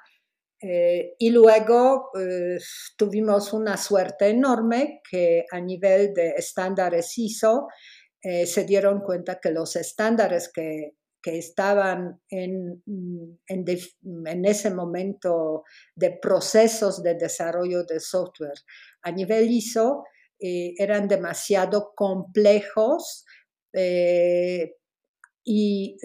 [0.60, 2.58] Eh, y luego eh,
[2.98, 7.68] tuvimos una suerte enorme que a nivel de estándares ISO
[8.20, 15.64] se dieron cuenta que los estándares que, estaban en, mm, en, ese momento
[15.94, 18.58] de procesos de desarrollo de software
[19.02, 20.06] a nivel ISO
[20.40, 23.26] eran demasiado complejos
[25.50, 25.96] y,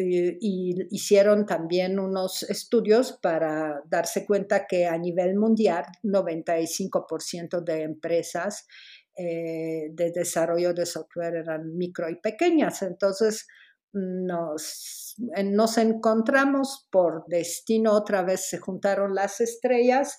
[0.91, 8.69] hicieron también unos estudios para darse cuenta que a nivel mundial 95% de empresas
[9.17, 12.83] eh, de desarrollo de software eran micro y pequeñas.
[12.83, 13.49] Entonces
[13.93, 20.19] nos, nos encontramos por destino, otra vez se juntaron las estrellas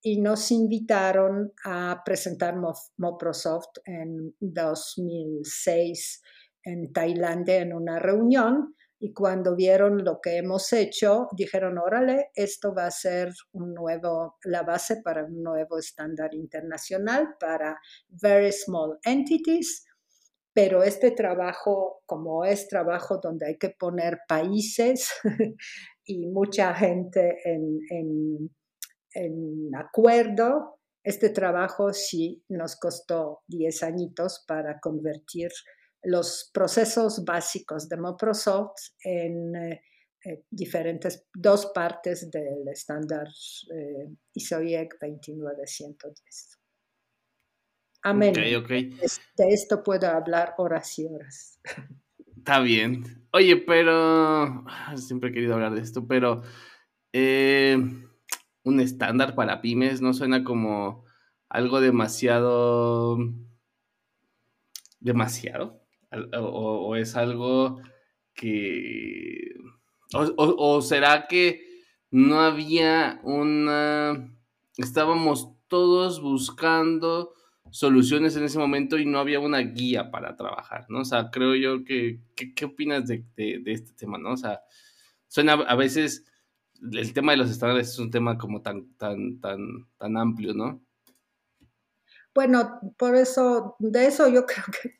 [0.00, 2.54] y nos invitaron a presentar
[2.96, 6.22] Moprosoft en 2006
[6.64, 12.72] en Tailandia en una reunión y cuando vieron lo que hemos hecho, dijeron, órale, esto
[12.72, 19.00] va a ser un nuevo, la base para un nuevo estándar internacional para very small
[19.04, 19.84] entities,
[20.54, 25.10] pero este trabajo, como es trabajo donde hay que poner países
[26.04, 28.50] y mucha gente en, en,
[29.14, 35.50] en acuerdo, este trabajo sí nos costó 10 añitos para convertir
[36.04, 39.82] los procesos básicos de Microsoft en eh,
[40.24, 43.28] eh, diferentes dos partes del estándar
[43.74, 46.58] eh, ISO-IEC 29110.
[48.04, 48.34] Amén.
[48.34, 51.60] De esto puedo hablar horas y horas.
[52.36, 53.04] Está bien.
[53.32, 53.92] Oye, pero
[54.66, 56.42] ah, siempre he querido hablar de esto, pero
[58.64, 61.04] un estándar para pymes no suena como
[61.48, 63.18] algo demasiado
[64.98, 65.81] demasiado
[66.38, 67.80] o, es algo
[68.34, 69.54] que...
[70.14, 71.64] O, será que
[72.10, 74.30] no había una...
[74.76, 77.32] Estábamos todos buscando
[77.70, 81.00] soluciones en ese momento y no había una guía para trabajar, ¿no?
[81.00, 82.20] O sea, creo yo que...
[82.34, 84.32] ¿Qué, opinas de, este tema, no?
[84.32, 84.60] O sea,
[85.28, 86.26] suena a veces...
[86.80, 90.82] El tema de los estándares es un tema como tan, tan, tan, tan amplio, ¿no?
[92.34, 94.96] Bueno, por eso, de eso yo creo que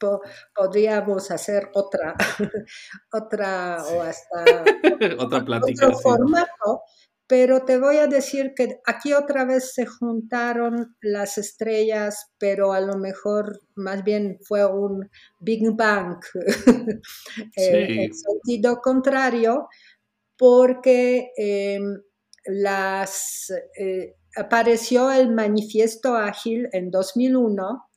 [0.55, 2.15] podríamos hacer otra,
[3.13, 4.45] otra o hasta
[5.19, 6.83] otra plática, otro formato,
[7.27, 12.81] pero te voy a decir que aquí otra vez se juntaron las estrellas, pero a
[12.81, 16.19] lo mejor más bien fue un Big Bang
[17.57, 19.69] eh, en sentido contrario,
[20.37, 22.03] porque em,
[22.45, 23.51] las...
[23.79, 27.89] Eh, apareció el manifiesto ágil en 2001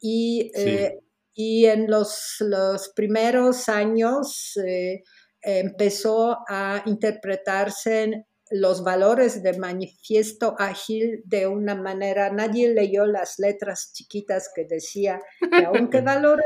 [0.00, 0.98] y, eh,
[1.34, 5.02] y en los, los, primeros años eh,
[5.42, 13.92] empezó a interpretarse los valores del manifiesto ágil de una manera, nadie leyó las letras
[13.92, 16.44] chiquitas que decía que aunque valora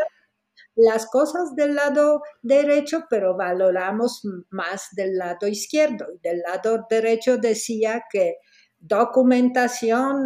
[0.77, 6.07] las cosas del lado derecho, pero valoramos más del lado izquierdo.
[6.23, 8.39] Del lado derecho decía que
[8.87, 10.23] documentación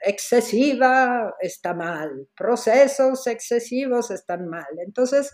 [0.00, 4.66] excesiva está mal, procesos excesivos están mal.
[4.84, 5.32] Entonces,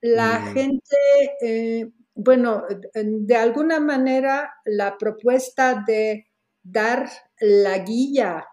[0.00, 0.54] la mm.
[0.54, 0.96] gente,
[1.42, 2.64] eh, bueno,
[2.94, 6.26] de alguna manera la propuesta de
[6.62, 7.08] dar
[7.40, 8.46] la guía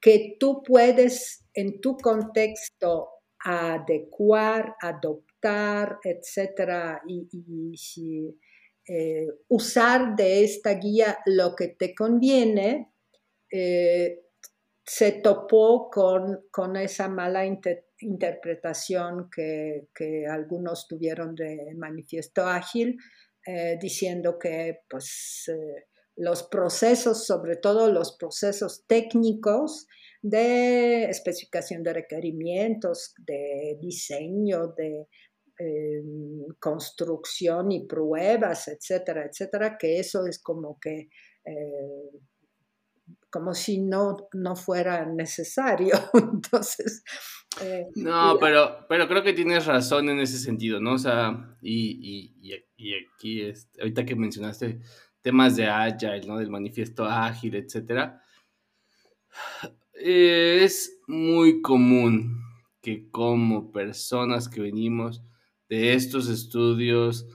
[0.00, 7.74] que tú puedes en tu contexto adecuar, adoptar, etcétera, y,
[8.88, 12.92] eh, usar de esta guía lo que te conviene,
[13.50, 14.22] eh,
[14.84, 17.44] se topó con, con esa mala
[17.98, 19.88] interpretación que,
[20.30, 22.96] algunos tuvieron de manifiesto ágil,
[23.44, 25.50] eh, diciendo que pues,
[26.16, 29.88] los procesos, sobre todo los procesos técnicos
[30.22, 35.06] de especificación de requerimientos, de diseño, de
[36.58, 41.08] construcción y pruebas, etcétera, etcétera, que eso es como que
[43.30, 45.94] como si no, no fuera necesario.
[46.14, 47.04] Entonces.
[47.60, 50.94] Eh, no, pero, pero creo que tienes razón en ese sentido, ¿no?
[50.94, 54.80] O sea, y, y, aquí, este, ahorita que mencionaste
[55.20, 56.38] temas de Agile, ¿no?
[56.38, 58.22] Del manifiesto ágil, etcétera.
[59.94, 62.42] Eh, es muy común
[62.80, 65.22] que como personas que venimos
[65.68, 67.26] de estos estudios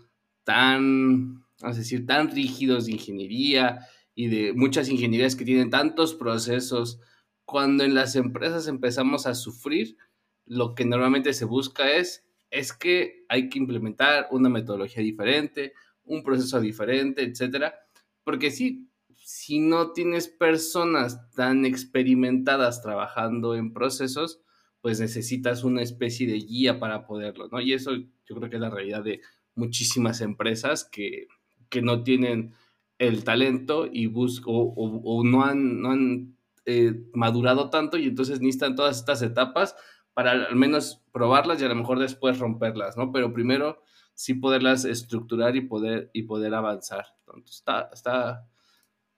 [0.44, 7.00] tan, a decir, tan rígidos de ingeniería y de muchas ingenierías que tienen tantos procesos,
[7.46, 9.98] cuando en las empresas empezamos a sufrir,
[10.46, 15.74] lo que normalmente se busca es, es que hay que implementar una metodología diferente,
[16.04, 17.76] un proceso diferente, etcétera,
[18.24, 24.42] porque si, si no tienes personas tan experimentadas trabajando en procesos,
[24.82, 27.62] pues necesitas una especie de guía para poderlo, ¿no?
[27.62, 29.22] Y eso yo creo que es la realidad de
[29.56, 31.28] muchísimas empresas que,
[31.70, 32.54] que no tienen
[32.98, 38.76] el talento y busco o, no han, no han eh, madurado tanto y entonces necesitan
[38.76, 39.76] todas estas etapas
[40.14, 43.12] para al menos probarlas y a lo mejor después romperlas, ¿no?
[43.12, 43.82] Pero primero
[44.14, 47.06] sí poderlas estructurar y poder, y poder avanzar.
[47.20, 48.48] Entonces, está, está,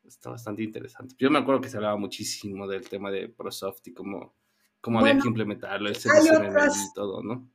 [0.03, 1.15] está bastante interesante.
[1.17, 4.33] Yo me acuerdo que se hablaba muchísimo del tema de ProSoft y cómo,
[4.83, 7.49] cómo había que implementarlo, el y todo, ¿no?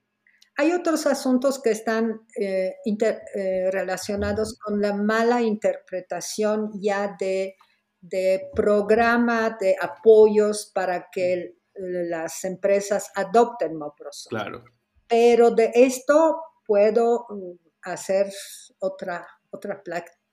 [0.56, 7.54] Hay otros asuntos que están eh, eh, relacionados con la mala interpretación ya de,
[8.00, 14.30] de programa de apoyos para que las empresas adopten Moprosoft.
[14.30, 14.64] Claro.
[15.06, 17.52] Pero de esto puedo mm,
[17.82, 18.32] hacer
[18.78, 19.82] otra, otra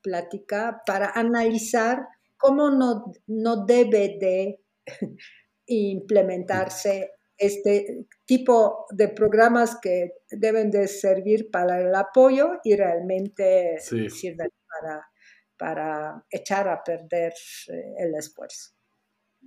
[0.01, 4.63] plática para analizar cómo no, no debe de
[5.67, 14.49] implementarse este tipo de programas que deben de servir para el apoyo y realmente sirven
[14.67, 15.07] para,
[15.57, 17.33] para echar a perder
[17.67, 18.71] eh, el esfuerzo.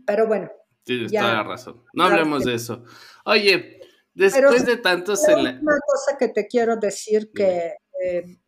[0.06, 0.50] Pero bueno.
[0.84, 1.84] Tienes toda la razón.
[1.92, 2.84] No hablemos de eso.
[3.24, 3.80] Oye,
[4.14, 5.22] después de tantos...
[5.28, 8.38] Una cosa que te quiero decir que eh,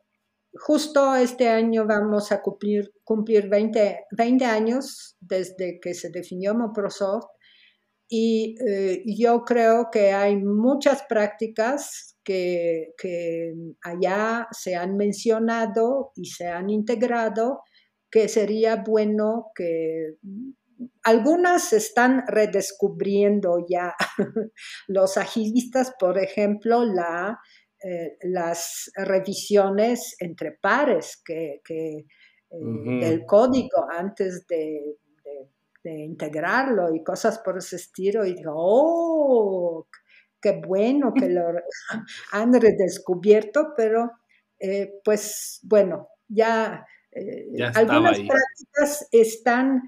[0.54, 7.26] justo este año vamos a cumplir, cumplir 20, 20 años desde que se definió Microsoft
[8.12, 12.92] y eh, yo creo que hay muchas prácticas que,
[13.82, 17.62] allá se han mencionado y se han integrado
[18.10, 20.16] que sería bueno que
[21.04, 23.94] algunas se están redescubriendo ya.
[24.88, 27.38] Los agilistas, por ejemplo, la,
[27.80, 32.04] eh, las revisiones entre pares que, eh,
[32.50, 34.96] del código antes de
[36.20, 39.86] integrarlo y cosas por ese estilo y digo, oh,
[40.40, 41.42] qué bueno que lo
[42.32, 44.10] han redescubierto, pero
[44.58, 49.82] eh, pues bueno, ya, eh, algunas prácticas están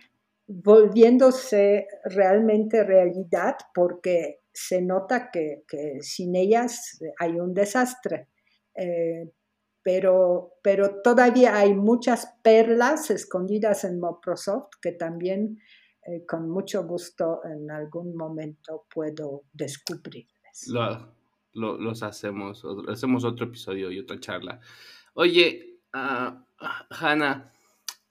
[0.47, 5.64] volviéndose realmente realidad porque se nota que,
[6.01, 8.28] sin ellas hay un desastre.
[8.74, 9.30] Eh,
[9.85, 15.59] pero, pero todavía hay muchas perlas escondidas en Microsoft que también
[16.05, 20.68] eh, con mucho gusto en algún momento puedo descubrirles.
[21.55, 24.59] los hacemos, hacemos otro episodio y otra charla.
[25.14, 26.34] Oye, uh,
[26.90, 27.53] Hanna,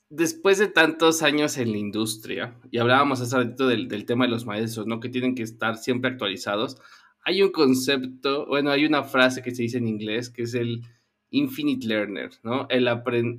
[0.10, 4.32] después de tantos años en la industria, y hablábamos hace ratito del, del, tema de
[4.32, 5.02] los maestros, ¿no?
[5.02, 6.78] Que tienen que estar siempre actualizados.
[7.24, 10.82] Hay un concepto, bueno, hay una frase que se dice en inglés que es el
[11.30, 12.68] infinite learner, ¿no?
[12.70, 12.88] El,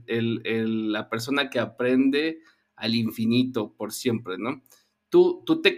[0.06, 2.40] el, el la persona que aprende
[2.76, 4.62] al infinito por siempre, ¿no?
[5.08, 5.76] ¿Tú, tú, te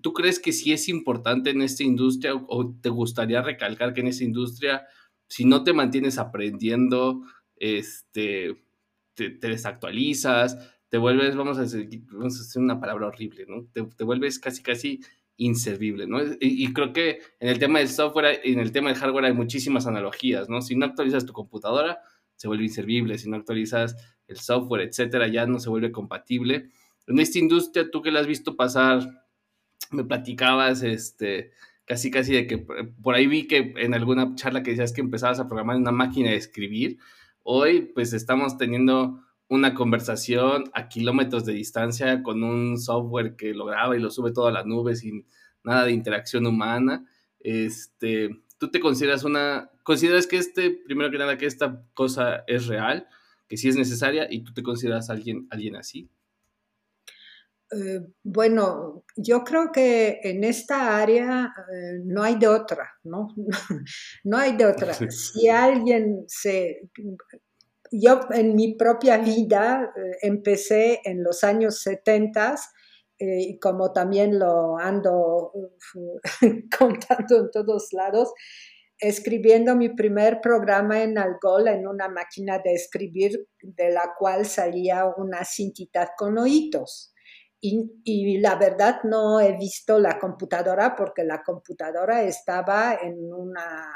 [0.00, 4.06] ¿Tú crees que sí es importante en esta industria o te gustaría recalcar que en
[4.06, 4.86] esta industria,
[5.26, 7.22] si no te mantienes aprendiendo,
[7.56, 8.56] este,
[9.14, 13.66] te, desactualizas, te vuelves, vamos a, decir, vamos a hacer una palabra horrible, ¿no?
[13.72, 15.00] Te, vuelves casi, casi
[15.36, 16.22] inservible, ¿no?
[16.22, 19.26] Y, y, creo que en el tema del software y en el tema del hardware
[19.26, 20.62] hay muchísimas analogías, ¿no?
[20.62, 22.00] Si no actualizas tu computadora,
[22.38, 23.96] se vuelve inservible, si no actualizas
[24.28, 26.70] el software, etcétera, ya no se vuelve compatible.
[27.08, 29.26] En esta industria, tú que la has visto pasar,
[29.90, 31.50] me platicabas, este,
[31.84, 32.58] casi, casi de que
[33.02, 35.92] por ahí vi que en alguna charla que decías que empezabas a programar en una
[35.92, 36.98] máquina de escribir.
[37.42, 43.64] Hoy, pues estamos teniendo una conversación a kilómetros de distancia con un software que lo
[43.64, 45.26] graba y lo sube todo a la nube sin
[45.64, 47.04] nada de interacción humana.
[47.40, 52.66] Este, ¿Tú te consideras una, consideras que este, primero que nada, que esta cosa es
[52.66, 53.08] real?
[53.48, 56.10] que sí es necesaria y tú te consideras alguien, alguien así.
[57.70, 63.28] Eh, bueno, yo creo que en esta área eh, no hay de otra, ¿no?
[64.24, 64.94] no hay de otra.
[65.10, 66.90] Si alguien se...
[67.90, 72.56] Yo en mi propia vida eh, empecé en los años 70
[73.20, 75.52] y como también lo ando
[76.78, 78.32] contando en todos lados,
[78.98, 85.06] escribiendo mi primer programa en Algol en una máquina de escribir de la cual salía
[85.16, 87.12] una cintita con oídos.
[87.60, 93.92] Y, la verdad no he visto la computadora porque la computadora estaba en, una,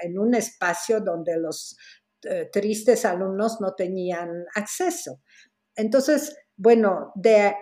[0.00, 1.76] en un espacio donde los
[2.22, 5.20] eh, tristes alumnos no tenían acceso.
[5.76, 7.54] Entonces, bueno, de,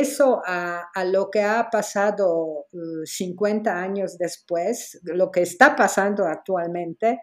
[0.00, 2.66] eso a, lo que ha pasado
[3.04, 7.20] 50 uh, años después, lo que está pasando actualmente,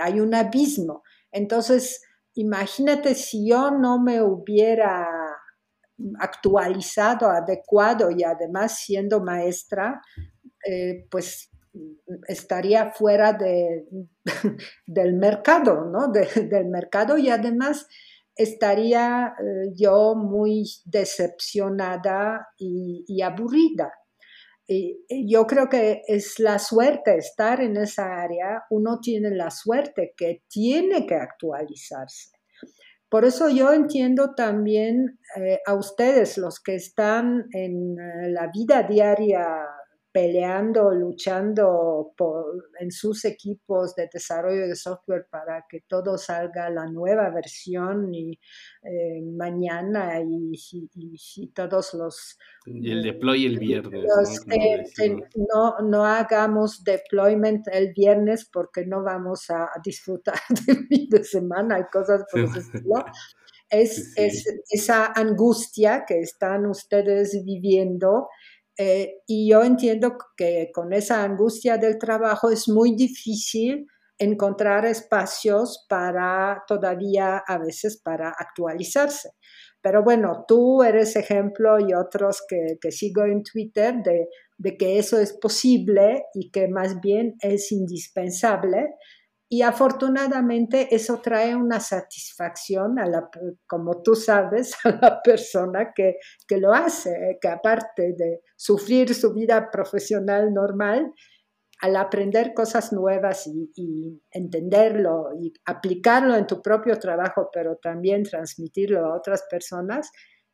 [0.00, 1.02] hay un abismo.
[1.30, 2.02] Entonces,
[2.34, 5.06] imagínate si yo no me hubiera
[6.20, 10.00] actualizado, adecuado y además siendo maestra,
[10.66, 11.50] eh, pues
[12.26, 13.86] estaría fuera de,
[14.86, 16.08] del mercado, ¿no?
[16.08, 17.86] del mercado y además
[18.38, 23.92] estaría eh, yo muy decepcionada y, aburrida.
[24.66, 30.14] Y, yo creo que es la suerte estar en esa área, uno tiene la suerte
[30.16, 32.30] que tiene que actualizarse.
[33.10, 38.82] Por eso yo entiendo también eh, a ustedes, los que están en eh, la vida
[38.84, 39.66] diaria
[40.18, 42.12] peleando, luchando
[42.80, 48.32] en sus equipos de desarrollo de software para que todo salga la nueva versión y
[48.82, 52.36] eh, mañana y, todos los...
[52.66, 54.04] Y el deploy el viernes.
[55.36, 55.78] ¿no?
[55.82, 61.84] no, hagamos deployment el viernes porque no vamos a disfrutar del fin de semana y
[61.92, 63.04] cosas por ese estilo.
[63.70, 68.28] Es, es, esa angustia que están ustedes viviendo
[68.78, 73.86] eh, y yo entiendo que con esa angustia del trabajo es muy difícil
[74.18, 79.30] encontrar espacios para todavía a veces para actualizarse.
[79.80, 84.98] Pero bueno, tú eres ejemplo y otros que, que sigo en Twitter de, de, que
[84.98, 88.94] eso es posible y que más bien es indispensable
[89.50, 93.30] y afortunadamente eso trae una satisfacción a la,
[93.66, 99.32] como tú sabes, a la persona que, que lo hace, que aparte de sufrir su
[99.32, 101.12] vida profesional normal,
[101.80, 109.06] al aprender cosas nuevas y, entenderlo y aplicarlo en tu propio trabajo, pero también transmitirlo
[109.06, 110.10] a otras personas,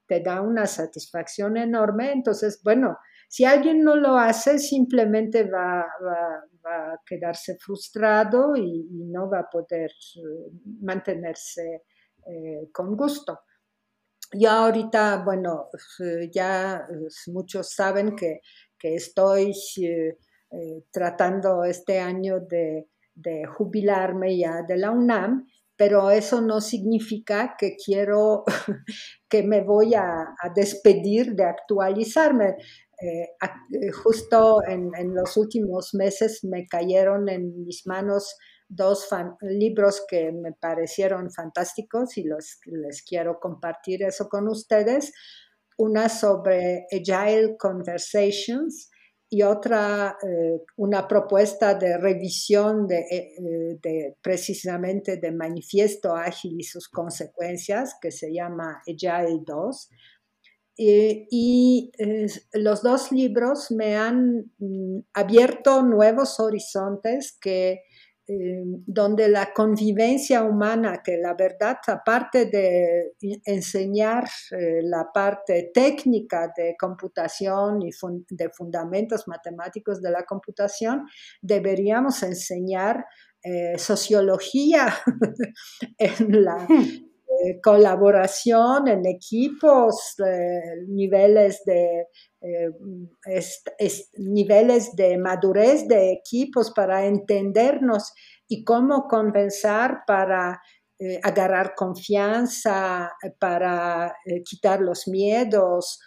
[0.06, 2.12] te da una satisfacción enorme.
[2.12, 9.30] Entonces, bueno, si alguien no lo hace, simplemente va, va, a quedarse frustrado y, no
[9.30, 10.50] va a poder eh,
[10.80, 11.84] mantenerse
[12.26, 13.40] eh, con gusto.
[14.32, 15.68] Yo ahorita, bueno,
[16.00, 16.86] eh, ya
[17.28, 18.40] muchos saben que,
[18.78, 19.52] que estoy
[20.90, 25.46] tratando este año de, de jubilarme ya de la UNAM
[25.76, 28.44] pero eso no significa que quiero,
[29.28, 32.56] que me voy a, a, despedir de actualizarme.
[33.04, 33.28] Eh,
[33.72, 38.34] eh, justo en, los últimos meses me cayeron en mis manos
[38.66, 39.08] dos
[39.42, 45.12] libros que me parecieron fantásticos y los, les quiero compartir eso con ustedes.
[45.76, 48.90] Una sobre Agile Conversations
[49.28, 57.96] y otra, eh, una propuesta de revisión de, precisamente de Manifiesto Ágil y sus consecuencias,
[58.00, 59.90] que se llama Agile 2.
[60.76, 61.92] Eh, y
[62.54, 67.82] los dos libros me han mm, abierto nuevos horizontes que,
[68.26, 73.12] eh, donde la convivencia humana, que la verdad, aparte de
[73.44, 77.90] enseñar eh, la parte técnica de computación y
[78.30, 81.06] de fundamentos matemáticos de la computación,
[81.40, 83.04] deberíamos enseñar
[83.76, 84.86] sociología
[85.98, 87.13] en la, hmm.
[87.44, 92.06] Eh, colaboración en equipos, eh, niveles de
[92.40, 92.70] eh,
[94.18, 98.14] niveles de madurez de equipos para entendernos
[98.48, 100.60] y cómo convencer para
[101.22, 104.14] agarrar confianza, para
[104.44, 105.98] quitar los miedos,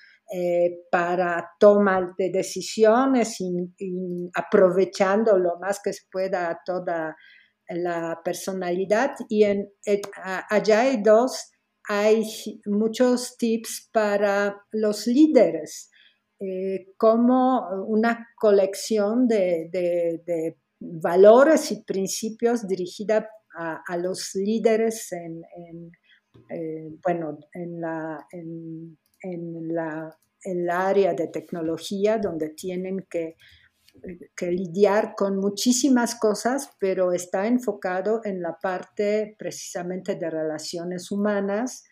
[0.90, 7.16] para tomar de decisiones y, aprovechando lo más que se pueda toda
[7.70, 9.70] la personalidad y en
[10.50, 11.52] allá hay dos,
[11.88, 12.24] hay
[12.66, 15.90] muchos tips para los líderes,
[16.40, 25.42] eh, como una colección de, valores y principios dirigida a, los líderes en,
[26.50, 28.98] eh, bueno, en la, en,
[29.74, 33.36] la, el área de tecnología donde tienen que,
[34.36, 41.84] que, lidiar con muchísimas cosas, pero está enfocado en la parte precisamente de relaciones humanas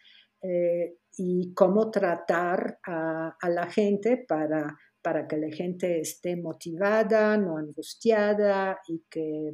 [0.41, 4.75] eh, y cómo tratar a, a la gente para
[5.05, 9.51] para que la gente esté motivada, no angustiada y que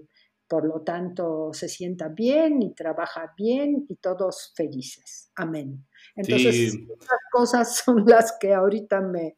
[0.48, 5.30] por lo tanto se sienta bien y trabaja bien y todos felices.
[5.36, 5.86] Amén.
[6.16, 9.36] Entonces, esas cosas son las que ahorita me,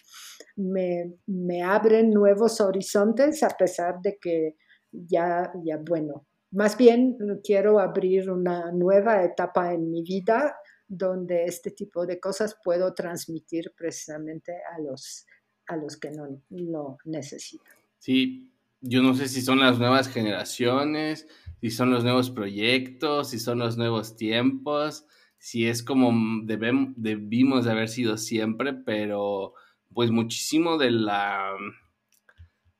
[0.55, 4.55] me, abren nuevos horizontes a pesar de que
[4.91, 10.55] ya, ya, bueno, más bien quiero abrir una nueva etapa en mi vida
[10.87, 15.25] donde este tipo de cosas puedo transmitir precisamente a los
[15.67, 17.73] a los que no lo necesitan.
[17.97, 18.51] Sí,
[18.81, 21.25] yo no sé si son las nuevas generaciones,
[21.61, 25.05] si son los nuevos proyectos, si son los nuevos tiempos,
[25.37, 26.11] si es como
[26.43, 29.53] debimos de haber sido siempre, pero
[29.93, 31.55] pues muchísimo de la,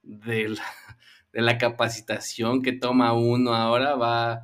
[0.02, 0.58] de
[1.34, 4.44] la, capacitación que toma uno ahora va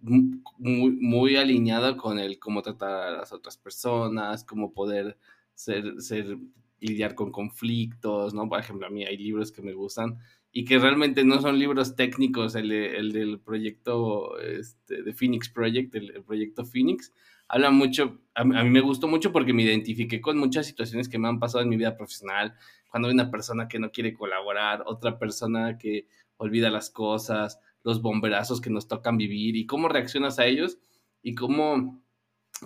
[0.00, 5.18] muy, muy alineado con el cómo tratar a las otras personas, cómo poder
[5.54, 6.38] ser, ser
[6.80, 8.48] lidiar con conflictos, ¿no?
[8.48, 10.18] Por ejemplo, a mí hay libros que me gustan
[10.52, 15.94] y que realmente no son libros técnicos, el, el del proyecto este, de Phoenix Project,
[15.94, 17.12] el, proyecto Phoenix,
[17.48, 21.28] habla mucho, a, mí me gustó mucho porque me identifiqué con muchas situaciones que me
[21.28, 22.54] han pasado en mi vida profesional,
[22.88, 28.02] cuando hay una persona que no quiere colaborar, otra persona que olvida las cosas, los
[28.02, 30.78] bomberazos que nos tocan vivir y cómo reaccionas a ellos
[31.22, 32.00] y cómo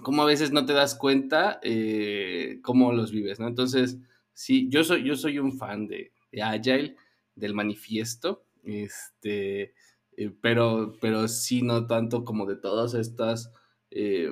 [0.02, 3.48] cómo a veces no te das cuenta eh, cómo los vives, ¿no?
[3.48, 3.98] Entonces,
[4.32, 6.12] sí, yo soy, yo soy un fan de,
[6.42, 6.96] Agile,
[7.34, 9.74] del manifiesto, este,
[10.16, 13.52] eh, pero, pero sí no tanto como de todas estas
[13.90, 14.30] eh,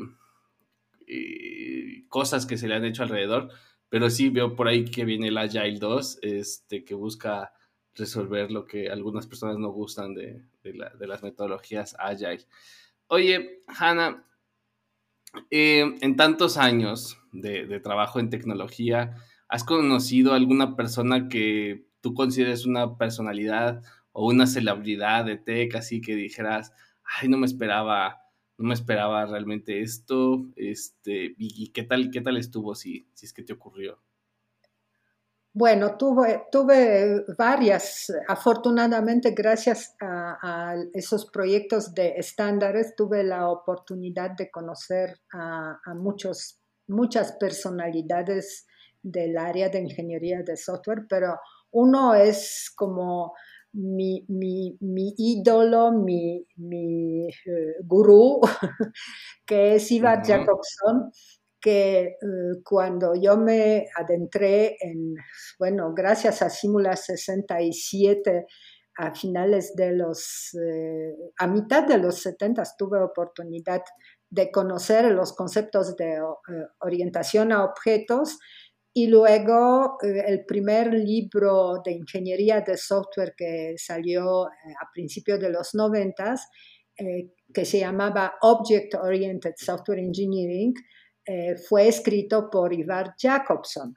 [2.08, 3.50] cosas que se le han hecho alrededor,
[3.88, 7.52] pero sí veo por ahí que viene el Agile 2, este, que busca
[7.94, 12.46] resolver lo que algunas personas no gustan de, de las metodologías Agile.
[13.08, 14.24] Oye, Hannah,
[15.50, 19.16] eh, en tantos años de, trabajo en tecnología,
[19.48, 23.82] ¿has conocido alguna persona que tú consideres una personalidad
[24.12, 26.72] o una celebridad de tech, así que dijeras,
[27.04, 28.20] ay, no me esperaba,
[28.58, 33.32] no me esperaba realmente esto, este, y, qué tal, qué tal estuvo si, si es
[33.32, 34.02] que te ocurrió?
[35.54, 44.50] Bueno, tuve, tuve varias, afortunadamente gracias a, esos proyectos de estándares, tuve la oportunidad de
[44.50, 48.66] conocer a, muchos, muchas personalidades
[49.02, 51.38] del área de ingeniería de software, pero
[51.72, 53.34] uno es como
[53.72, 54.24] mi,
[55.18, 58.40] ídolo, mi, mi eh, gurú,
[59.46, 61.10] que es Ivar Jacobson
[61.62, 62.16] que eh,
[62.64, 65.14] cuando yo me adentré en,
[65.58, 68.46] bueno, gracias a Simula 67,
[68.98, 73.82] a finales de los, eh, a mitad de los 70 tuve oportunidad
[74.28, 76.20] de conocer los conceptos de
[76.80, 78.38] orientación a objetos
[78.94, 85.74] y luego el primer libro de ingeniería de software que salió a principios de los
[85.74, 86.36] 90
[87.52, 90.74] que se llamaba Object Oriented Software Engineering,
[91.24, 93.94] eh, fue escrito por Ivar Jacobson.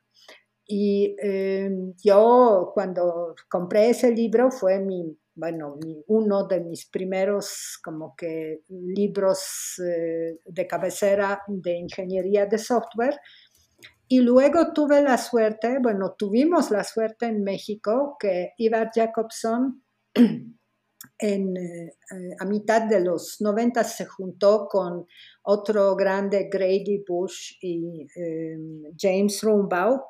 [0.68, 1.70] Y eh,
[2.04, 5.78] yo cuando compré ese libro fue mi, bueno,
[6.08, 13.20] uno de mis primeros como que libros eh, de cabecera de ingeniería de software.
[14.08, 19.84] Y luego tuve la suerte, bueno, tuvimos la suerte en México que Ivar Jacobson
[21.20, 21.54] en,
[22.40, 25.08] a mitad de los 90 se juntó con
[25.44, 30.02] otro grande Grady Bush y em, James Rumbaugh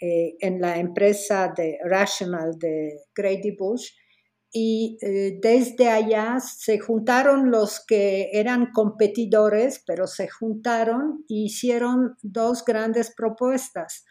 [0.00, 3.90] eh, en la empresa de Rational de Grady Bush.
[4.52, 12.16] Y eh, desde allá se juntaron los que eran competidores, pero se juntaron e hicieron
[12.22, 14.04] dos grandes propuestas.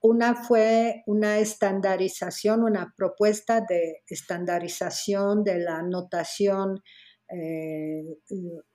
[0.00, 6.82] Una fue una estandarización, una propuesta de estandarización de la notación
[7.30, 8.04] eh,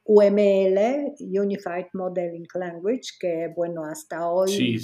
[0.04, 4.80] UML, Unified Modeling Language, que bueno, hasta hoy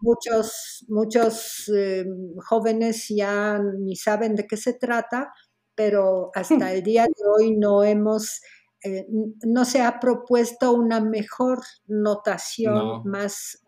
[0.00, 2.04] muchos, muchos eh,
[2.48, 5.32] jóvenes ya ni saben de qué se trata,
[5.74, 8.40] pero hasta el día de hoy no hemos,
[8.82, 9.06] eh,
[9.44, 13.64] no se ha propuesto una mejor notación más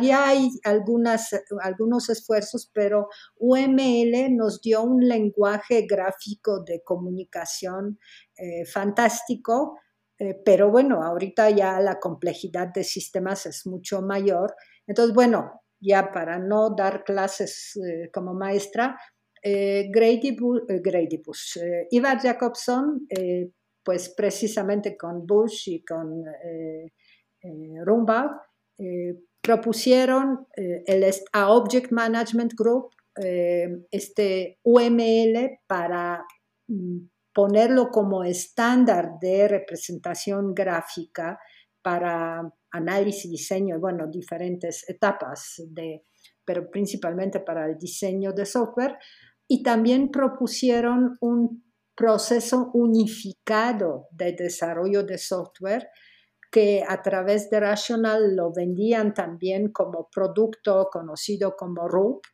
[0.00, 1.30] ya hay algunas,
[1.62, 7.98] algunos esfuerzos, pero UML nos dio un lenguaje gráfico de comunicación
[8.38, 9.78] eh, fantástico
[10.44, 14.54] pero bueno, ahorita ya la complejidad de sistemas es mucho mayor.
[14.86, 17.78] Entonces, bueno, ya para no dar clases
[18.12, 18.98] como maestra,
[19.44, 20.36] Grady,
[20.82, 21.58] Grady Bush,
[21.90, 23.06] Ivar Jacobson,
[23.84, 26.24] pues precisamente con Bush y con
[27.84, 28.42] Rumba,
[29.40, 32.90] propusieron el, a Object Management Group
[33.92, 36.24] este UML para
[36.66, 36.98] mm,
[37.38, 41.38] ponerlo como estándar de representación gráfica
[41.80, 46.02] para análisis, diseño, bueno, diferentes etapas, de,
[46.44, 48.96] pero principalmente para el diseño de software.
[49.46, 51.62] Y también propusieron un
[51.94, 55.90] proceso unificado de desarrollo de software
[56.50, 62.24] que a través de Rational lo vendían también como producto conocido como RUP.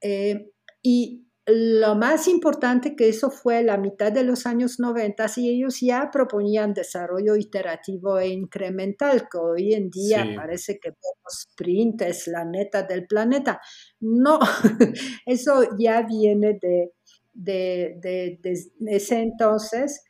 [0.00, 0.50] Eh,
[0.82, 5.80] y lo más importante que eso fue la mitad de los años 90 y ellos
[5.80, 10.92] ya proponían desarrollo iterativo e incremental, que hoy en día parece que
[11.28, 13.60] sprint es la neta del planeta.
[13.98, 14.38] No,
[15.26, 16.92] eso ya viene de,
[17.34, 18.38] de,
[18.86, 20.04] ese entonces.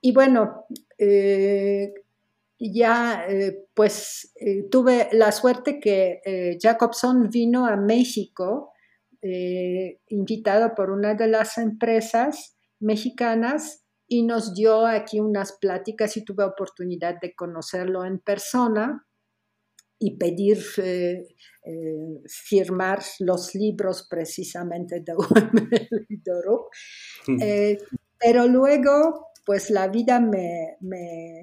[0.00, 0.66] Y bueno,
[0.98, 1.94] eh,
[2.58, 8.73] ya eh, pues eh, tuve la suerte que Jacobson vino a México
[9.26, 16.24] eh, invitado por una de las empresas mexicanas y nos dio aquí unas pláticas y
[16.26, 19.06] tuve oportunidad de conocerlo en persona
[19.98, 21.26] y pedir eh,
[21.64, 26.20] eh, firmar los libros precisamente de UML y
[27.26, 27.78] de
[28.18, 31.40] pero luego, pues la vida me, me,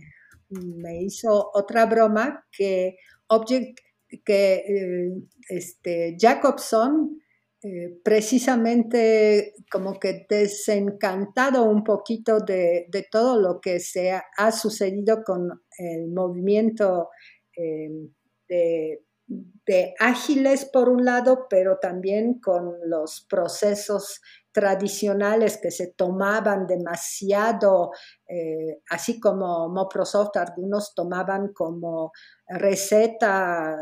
[0.50, 3.80] me hizo otra broma que, Object,
[4.24, 5.16] que
[5.50, 7.18] este, Jacobson
[7.64, 15.62] eh, precisamente como que desencantado un poquito de, todo lo que se ha, sucedido con
[15.78, 17.10] el movimiento
[17.56, 18.10] eh,
[18.48, 27.92] de, ágiles por un lado, pero también con los procesos tradicionales que se tomaban demasiado,
[28.28, 32.12] eh, así como Microsoft, algunos tomaban como
[32.48, 33.78] receta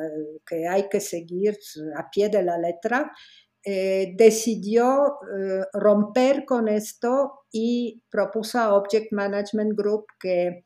[0.46, 1.58] que hay que seguir
[1.96, 3.10] a pie de la letra.
[3.66, 10.64] Eh, decidió eh, romper con esto y propuso a Object Management Group que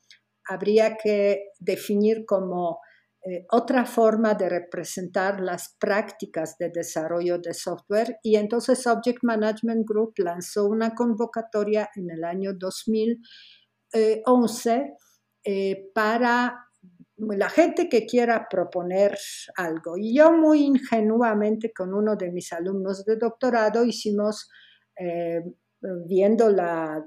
[0.47, 2.81] habría que definir como
[3.25, 8.19] eh, otra forma de representar las prácticas de desarrollo de software.
[8.21, 14.93] Y entonces Object Management Group lanzó una convocatoria en el año 2011
[15.95, 16.63] para
[17.35, 19.17] la gente que quiera proponer
[19.55, 19.97] algo.
[19.97, 24.49] Y yo muy ingenuamente con uno de mis alumnos de doctorado hicimos,
[24.97, 25.41] eh,
[26.05, 27.03] viendo la,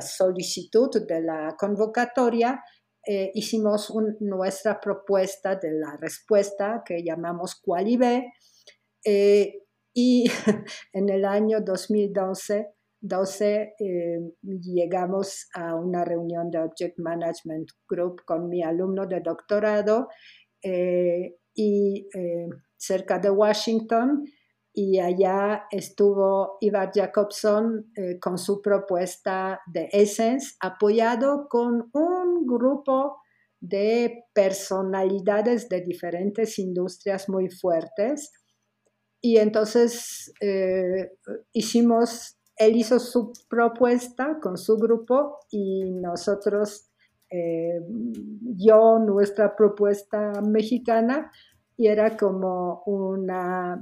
[0.00, 2.62] solicitud de la convocatoria,
[3.06, 8.32] eh, hicimos nuestra propuesta de la respuesta que llamamos Qualibe.
[9.04, 9.62] Eh,
[9.94, 10.24] y
[10.92, 18.48] en el año 2012 12 eh, llegamos a una reunión de Object Management Group con
[18.48, 20.08] mi alumno de doctorado
[20.62, 24.24] eh, y eh, cerca de Washington
[24.72, 27.90] y allá estuvo Ivar Jacobson
[28.20, 33.16] con su propuesta de Essence apoyado con un grupo
[33.58, 38.30] de personalidades de diferentes industrias muy fuertes.
[39.20, 40.32] Y entonces
[41.52, 46.90] hicimos él hizo su propuesta con su grupo y nosotros,
[47.30, 47.80] eh,
[48.56, 51.30] yo, nuestra propuesta mexicana,
[51.76, 53.80] y era como una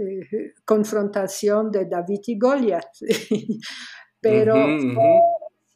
[0.00, 2.96] eh, confrontación de David y Goliath.
[4.20, 4.54] Pero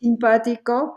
[0.00, 0.96] simpático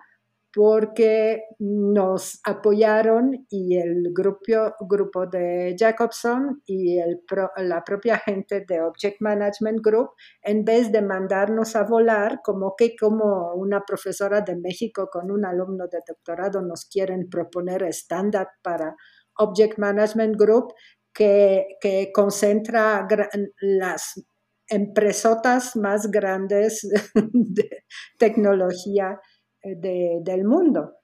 [0.54, 7.00] porque nos apoyaron y el grupo, grupo de Jacobson y
[7.58, 10.12] la propia gente de Object Management Group,
[10.44, 15.44] en vez de mandarnos a volar, como que como una profesora de México con un
[15.44, 18.96] alumno de doctorado nos quieren proponer estándar para
[19.40, 20.74] Object Management Group,
[21.12, 23.08] que, que concentra
[23.60, 24.24] las
[24.68, 26.88] empresotas más grandes
[27.34, 27.86] de
[28.18, 29.20] tecnología
[29.64, 31.04] del mundo.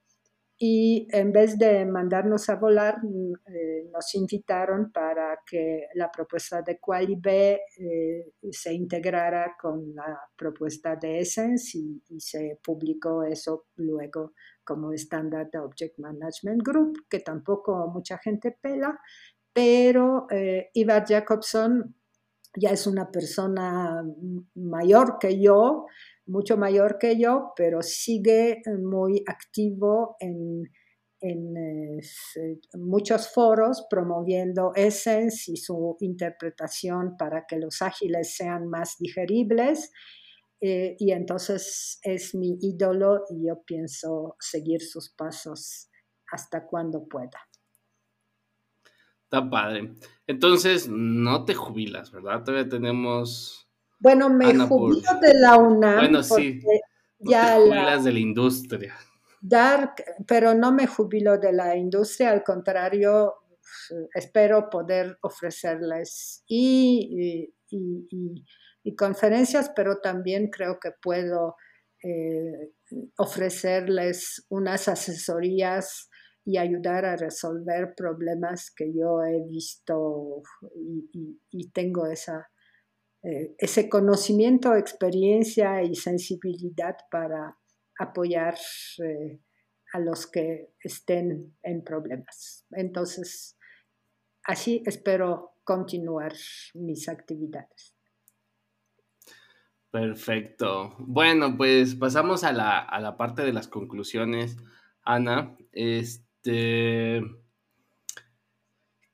[0.62, 6.62] Y en vez de mandarnos a volar, mm, eh, nos invitaron para que la propuesta
[6.62, 14.34] de Qualib eh, se integrara con la propuesta de Essence y, se publicó eso luego
[14.66, 19.00] como estándar de Object Management Group, que tampoco mucha gente pela,
[19.54, 21.96] pero eh, Ivar Jacobson
[22.56, 24.04] ya es una persona
[24.56, 25.86] mayor que yo,
[26.30, 30.64] mucho mayor que yo, pero sigue muy activo en,
[31.22, 32.00] en
[32.78, 39.92] muchos foros promoviendo Essence y su interpretación para que los ágiles sean más digeribles.
[40.62, 45.90] Eh, y entonces es mi ídolo y yo pienso seguir sus pasos
[46.32, 47.40] hasta cuando pueda.
[49.24, 49.94] Está padre.
[50.28, 52.44] Entonces, no te jubilas, ¿verdad?
[52.44, 53.69] Todavía tenemos.
[54.00, 55.98] Bueno, me jubilo de la UNAM.
[55.98, 56.62] Bueno, sí.
[57.20, 58.96] ya te de la industria.
[59.42, 59.94] Dar,
[60.28, 63.36] pero no me jubilo de la industria, al contrario,
[64.14, 68.44] espero poder ofrecerles y, y
[68.84, 71.56] y conferencias, pero también creo que puedo
[72.04, 72.72] eh,
[73.18, 76.10] ofrecerles unas asesorías
[76.46, 80.42] y ayudar a resolver problemas que yo he visto
[81.52, 82.50] y, tengo esa,
[83.24, 87.58] eh, ese conocimiento, experiencia y sensibilidad para
[88.00, 88.56] apoyar
[89.04, 89.42] eh,
[89.94, 92.66] a los que estén en problemas.
[92.72, 93.58] Entonces,
[94.46, 96.34] así espero continuar
[96.74, 97.96] mis actividades.
[99.92, 100.96] Perfecto.
[101.00, 104.58] Bueno, pues pasamos a la, parte de las conclusiones.
[105.04, 107.22] Ana, este,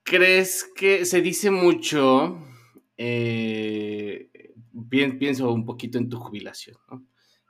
[0.03, 2.37] ¿crees que se dice mucho?
[2.97, 4.29] Eh,
[4.89, 7.05] pienso un poquito en tu jubilación, ¿no?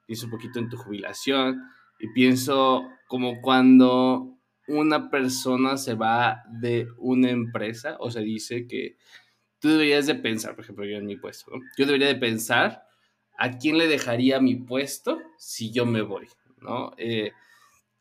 [0.05, 1.61] Pienso un poquito en tu jubilación
[1.99, 4.37] y pienso como cuando
[4.67, 8.97] una persona se va de una empresa o se dice que
[9.59, 11.63] tú deberías de pensar, por ejemplo, yo en mi puesto, ¿no?
[11.77, 12.85] Yo debería de pensar
[13.37, 16.27] ¿a quién le dejaría mi puesto si yo me voy?
[16.61, 16.91] ¿no?
[16.97, 17.31] Eh,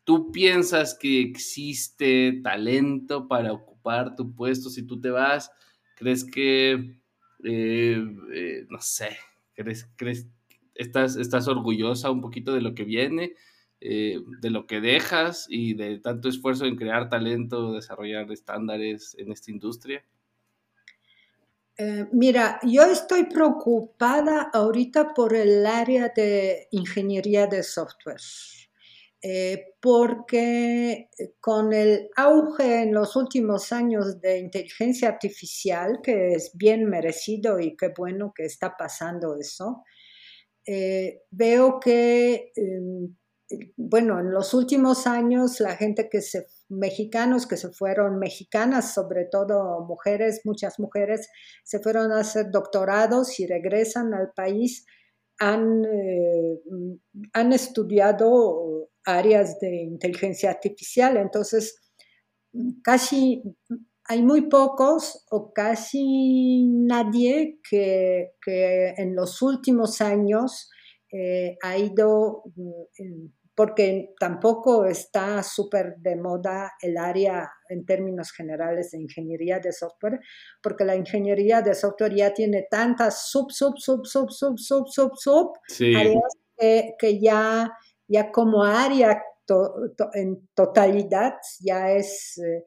[0.03, 5.51] ¿Tú piensas que existe talento para ocupar tu puesto si tú te vas?
[5.95, 6.99] ¿Crees que,
[7.43, 9.17] eh, eh, no sé,
[9.53, 10.27] crees, crees,
[10.73, 13.33] estás, estás orgullosa un poquito de lo que viene,
[13.79, 19.51] de lo que dejas y de tanto esfuerzo en crear talento, desarrollar estándares en esta
[19.51, 20.03] industria?
[21.77, 28.21] Eh, mira, yo estoy preocupada ahorita por el área de ingeniería de software,
[29.27, 31.09] eh, porque
[31.39, 37.75] con el auge en los últimos años de inteligencia artificial, que es bien merecido y
[37.75, 39.83] qué bueno que está pasando eso,
[40.67, 43.15] eh, veo que, em,
[43.75, 49.25] bueno, en los últimos años la gente que se mexicanos que se fueron, mexicanas sobre
[49.25, 51.29] todo mujeres, muchas mujeres,
[51.63, 54.85] se fueron a hacer doctorados y regresan al país,
[55.39, 56.59] han, eh,
[57.33, 58.74] han estudiado
[59.05, 61.81] áreas de inteligencia artificial, entonces
[62.83, 63.43] casi
[64.07, 68.33] hay muy pocos o casi nadie que,
[68.97, 70.69] en los últimos años
[71.11, 72.43] eh, ha ido
[73.55, 80.19] porque tampoco está súper de moda el área en términos generales de ingeniería de software,
[80.61, 85.11] porque la ingeniería de software ya tiene tantas sub, sub, sub, sub, sub, sub, sub,
[85.15, 85.53] sub,
[85.95, 86.37] áreas
[86.99, 87.71] que, ya,
[88.07, 89.21] ya como área
[90.13, 92.63] en totalidad ya es, eh,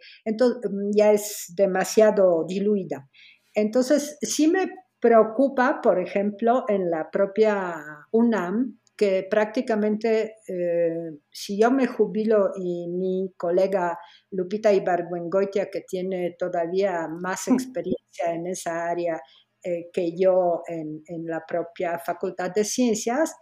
[0.94, 3.08] ya es demasiado diluida.
[3.54, 4.68] Entonces, sí me
[5.00, 7.74] preocupa, por ejemplo, en la propia
[8.12, 13.96] UNAM, que prácticamente eh, si yo me jubilo y mi colega
[14.32, 17.54] Lupita Ibargüengoitia, que tiene todavía más hmm.
[17.54, 19.20] experiencia en esa área
[19.62, 23.36] eh, que yo en, la propia Facultad de Ciencias,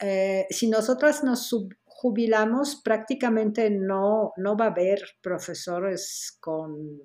[0.00, 7.00] eh, si nosotras nos jubilamos, prácticamente no, no va a haber profesores con,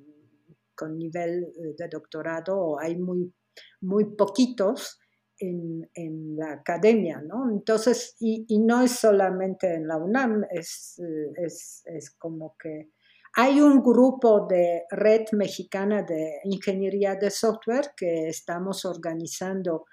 [0.76, 3.34] con nivel de doctorado, o hay muy,
[3.82, 5.00] muy poquitos
[5.40, 7.50] en, la academia, ¿no?
[7.50, 11.02] Entonces, y, no es solamente en la UNAM, es,
[11.36, 12.90] es, es, como que
[13.36, 19.86] hay un grupo de red mexicana de ingeniería de software que estamos organizando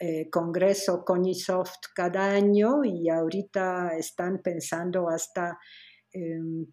[0.00, 5.58] eh, congreso Conisoft cada año y ahorita están pensando hasta
[6.12, 6.66] em,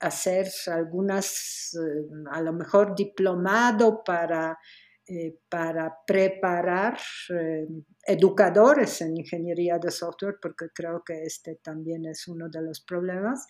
[0.00, 4.58] hacer algunas, eh, a lo mejor diplomado para
[5.04, 6.96] eh, para preparar
[7.30, 7.66] eh,
[8.06, 13.46] educadores en ingeniería de software, porque creo que este también es uno de los problemas.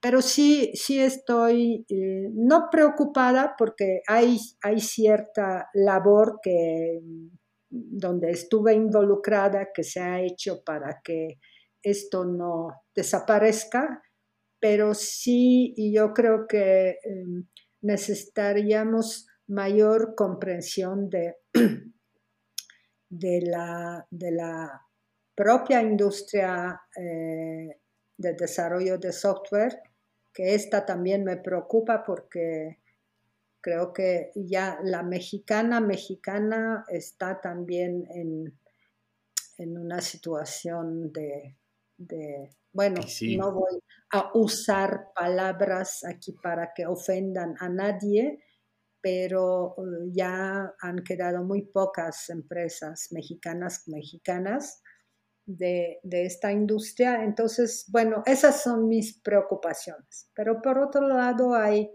[0.00, 1.86] Pero sí, sí estoy
[2.34, 7.00] no preocupada porque hay, hay cierta labor que,
[7.72, 11.38] donde estuve involucrada que se ha hecho para que
[11.82, 14.02] esto no desaparezca,
[14.60, 16.98] pero sí yo creo que
[17.80, 21.36] necesitaríamos mayor comprensión de,
[23.08, 24.82] de, la, de la
[25.34, 27.80] propia industria eh,
[28.16, 29.80] de desarrollo de software,
[30.32, 32.81] que esta también me preocupa porque
[33.62, 38.58] creo que ya la mexicana mexicana está también en,
[39.58, 41.56] en una situación de,
[42.72, 43.00] bueno,
[43.36, 43.82] no voy
[44.12, 48.42] a usar palabras aquí para que ofendan a nadie,
[49.00, 54.82] pero eh, ya han quedado muy pocas empresas mexicanas mexicanas
[55.46, 57.24] de, esta industria.
[57.24, 60.30] Entonces, bueno, esas son mis preocupaciones.
[60.34, 61.90] Pero por otro lado, hay,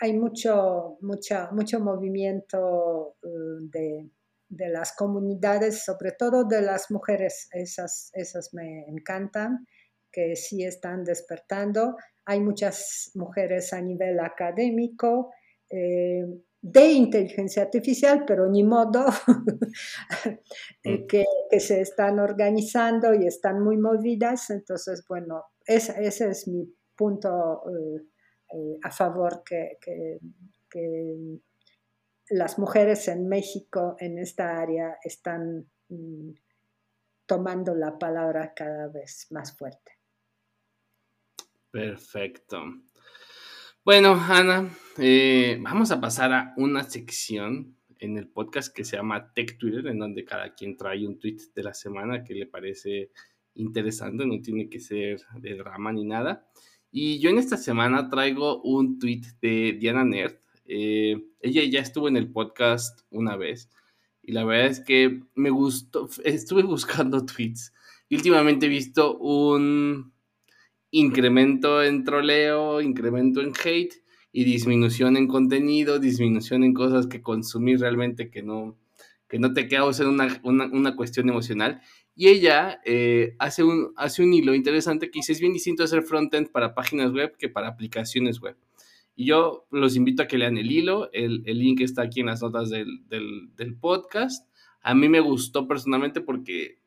[0.00, 3.28] hay mucho, mucho movimiento eh,
[3.60, 4.10] de,
[4.48, 7.48] de, las comunidades, sobre todo de las mujeres.
[7.52, 9.66] Esas, esas me encantan,
[10.10, 11.96] que sí están despertando.
[12.24, 15.32] Hay muchas mujeres a nivel académico.
[15.68, 16.24] Eh,
[16.62, 19.06] de inteligencia artificial, pero ni modo,
[20.84, 21.06] mm.
[21.08, 21.24] que,
[21.58, 24.50] se están organizando y están muy movidas.
[24.50, 28.02] Entonces, bueno, ese, es mi punto eh,
[28.52, 29.78] eh, a favor que,
[32.28, 36.30] las mujeres en México en esta área están mm,
[37.26, 39.98] tomando la palabra cada vez más fuerte.
[41.72, 42.62] Perfecto.
[43.84, 49.32] Bueno, Ana, eh, vamos a pasar a una sección en el podcast que se llama
[49.32, 53.10] Tech Twitter, en donde cada quien trae un tweet de la semana que le parece
[53.54, 56.46] interesante, no tiene que ser de drama ni nada.
[56.90, 60.36] Y yo en esta semana traigo un tweet de Diana Nerd.
[60.66, 63.70] Eh, ella ya estuvo en el podcast una vez
[64.22, 67.72] y la verdad es que me gustó, estuve buscando tweets
[68.08, 70.12] y últimamente he visto un,
[70.90, 73.94] incremento en troleo, incremento en hate
[74.32, 78.76] y disminución en contenido, disminución en cosas que consumir realmente que no,
[79.28, 81.80] que no te causen una, una, una cuestión emocional.
[82.14, 86.02] Y ella eh, hace, un, hace un hilo interesante que dice, es bien distinto hacer
[86.02, 88.56] frontend para páginas web que para aplicaciones web.
[89.20, 92.26] Y yo los invito a que lean el hilo, el, el link está aquí en
[92.26, 94.48] las notas del, del, podcast.
[94.82, 96.78] A mí me gustó personalmente porque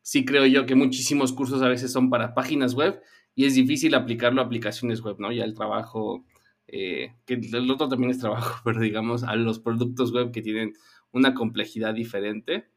[0.00, 3.00] sí creo yo que muchísimos cursos a veces son para páginas web
[3.34, 5.32] y es difícil aplicarlo a aplicaciones web, ¿no?
[5.32, 6.24] Ya el trabajo,
[6.66, 10.72] eh, que el otro también es trabajo, pero digamos a los productos web que tienen
[11.12, 12.68] una complejidad diferente.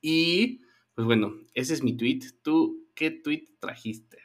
[0.00, 0.60] Y
[0.94, 2.20] pues bueno, ese es mi tweet.
[2.42, 4.18] ¿Tú qué tweet trajiste?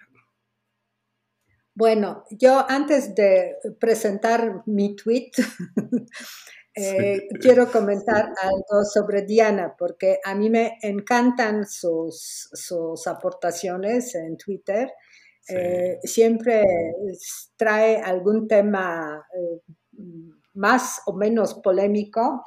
[1.73, 5.29] Bueno, yo antes de presentar mi tweet,
[6.75, 14.37] eh, quiero comentar algo sobre Diana, porque a mí me encantan sus, sus aportaciones en
[14.37, 14.89] Twitter
[15.49, 16.65] eh, siempre
[17.55, 19.61] trae algún tema eh,
[20.53, 22.43] más o menos polémico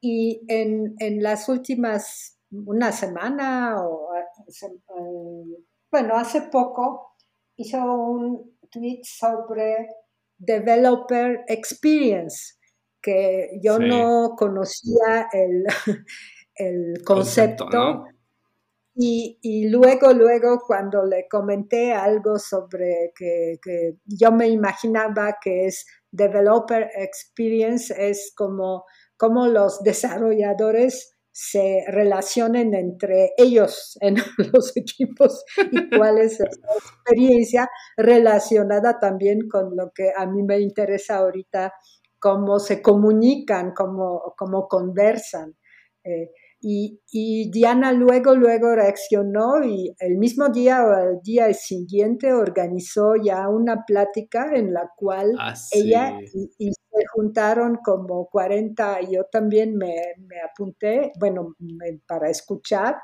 [0.00, 7.16] y en, las últimas, una semana o, eh, bueno, hace poco
[7.56, 9.88] hizo un tweet sobre
[10.38, 12.54] Developer Experience,
[13.02, 15.64] que yo no conocía el,
[17.04, 18.04] concepto.
[18.94, 23.58] y, luego, luego, cuando le comenté algo sobre que,
[24.04, 28.84] yo me imaginaba que es Developer Experience, es como,
[29.16, 34.16] como los desarrolladores se relacionen entre ellos en
[34.52, 40.60] los equipos y cuál es esa experiencia relacionada también con lo que a mí me
[40.60, 41.72] interesa ahorita,
[42.18, 45.56] cómo se comunican, cómo, cómo conversan.
[46.04, 46.30] Eh,
[46.62, 53.48] y, Diana luego, luego reaccionó y el mismo día o el día siguiente organizó ya
[53.48, 56.18] una plática en la cual ah, ella
[56.58, 59.94] y, se juntaron como 40, yo también me,
[60.44, 61.54] apunté, bueno,
[62.06, 62.96] para escuchar.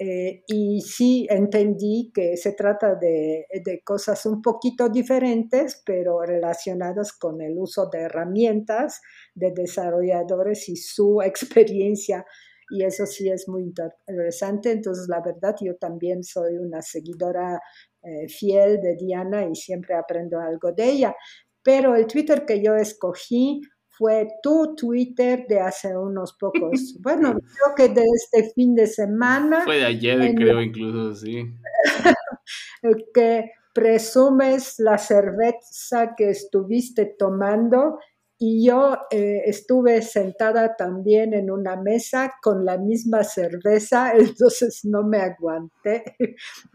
[0.00, 7.12] Eh, y sí entendí que se trata de, de, cosas un poquito diferentes, pero relacionadas
[7.12, 9.00] con el uso de herramientas
[9.34, 12.24] de desarrolladores y su experiencia
[12.70, 14.70] y eso sí es muy interesante.
[14.70, 17.60] Entonces, la verdad, yo también soy una seguidora
[18.02, 21.16] eh, fiel de Diana y siempre aprendo algo de ella.
[21.62, 23.60] Pero el Twitter que yo escogí
[23.98, 29.64] fue tu Twitter de hace unos pocos, bueno, creo que de este fin de semana.
[29.64, 31.44] Fue de ayer, creo, incluso, sí.
[33.14, 37.98] que presumes la cerveza que estuviste tomando
[38.40, 45.02] y yo eh, estuve sentada también en una mesa con la misma cerveza, entonces no
[45.02, 46.16] me aguanté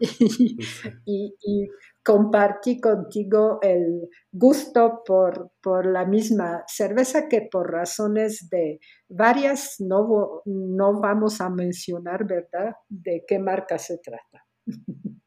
[1.06, 1.68] y,
[2.06, 10.42] compartí contigo el gusto por, por, la misma cerveza que por razones de varias no,
[10.44, 14.44] no vamos a mencionar, ¿verdad?, de qué marca se trata.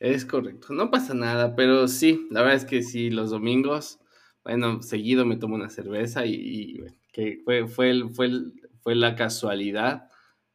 [0.00, 4.01] Es correcto, no pasa nada, pero sí, la verdad es que sí, los domingos
[4.44, 6.82] bueno, seguido me tomo una cerveza y,
[7.12, 8.30] que fue, fue, fue,
[8.80, 10.08] fue la casualidad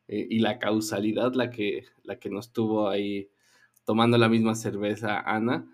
[0.07, 3.29] eh, y la causalidad la que, la que nos tuvo ahí
[3.85, 5.65] tomando la misma cerveza, Ana.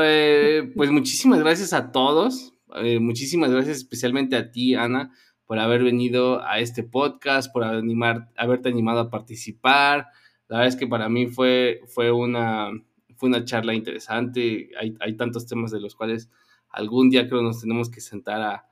[0.00, 5.12] Eh, pues muchísimas gracias a todos, eh, muchísimas gracias especialmente a ti, Ana,
[5.46, 10.08] por haber venido a este podcast, por animar, haberte animado a participar.
[10.48, 12.70] La verdad es que para mí fue, fue, una,
[13.16, 16.28] fue una charla interesante, hay, hay tantos temas de los cuales
[16.74, 18.66] algún día creo nos tenemos que sentar a,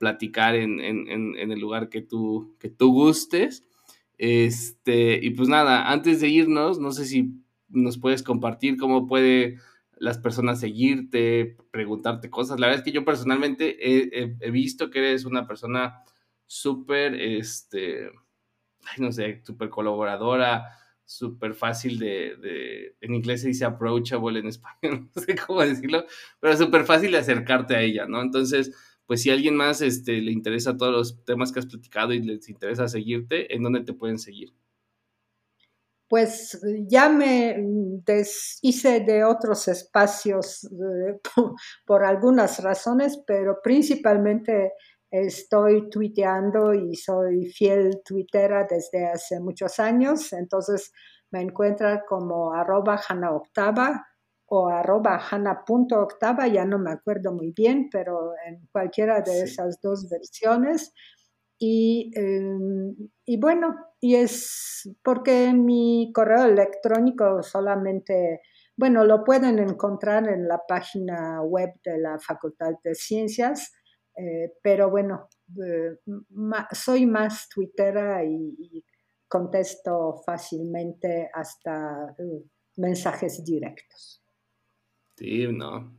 [0.00, 3.64] platicar en, el lugar que tú, que tú gustes.
[4.18, 7.34] Este, y pues nada, antes de irnos, no sé si
[7.68, 9.58] nos puedes compartir cómo puede
[9.98, 12.60] las personas seguirte, preguntarte cosas.
[12.60, 16.02] La verdad es que yo personalmente he, visto que eres una persona
[16.46, 18.10] súper, este,
[18.98, 20.66] no sé, súper colaboradora,
[21.06, 26.04] súper fácil de, en inglés se dice approachable, en español no sé cómo decirlo,
[26.40, 28.20] pero súper fácil de acercarte a ella, ¿no?
[28.20, 28.72] Entonces,
[29.06, 32.20] pues si a alguien más este, le interesa todos los temas que has platicado y
[32.20, 34.52] les interesa seguirte, ¿en dónde te pueden seguir?
[36.08, 37.56] Pues ya me
[38.04, 41.20] deshice de otros espacios eh,
[41.86, 44.72] por, algunas razones, pero principalmente
[45.22, 50.92] estoy tuiteando y soy fiel tuitera desde hace muchos años, entonces
[51.30, 53.00] me encuentran como arroba
[53.30, 54.06] Octava
[54.48, 55.20] o arroba
[55.90, 60.92] octava, ya no me acuerdo muy bien, pero en cualquiera de esas dos versiones.
[61.58, 62.94] Y, em,
[63.24, 68.42] y, bueno, y es porque mi correo electrónico solamente,
[68.76, 73.72] bueno, lo pueden encontrar en la página web de la Facultad de Ciencias,
[74.16, 75.28] eh, pero bueno,
[75.62, 75.96] eh,
[76.72, 78.84] soy más twittera y,
[79.28, 82.44] contesto fácilmente hasta eh,
[82.76, 84.22] mensajes directos.
[85.16, 85.96] Sí, no,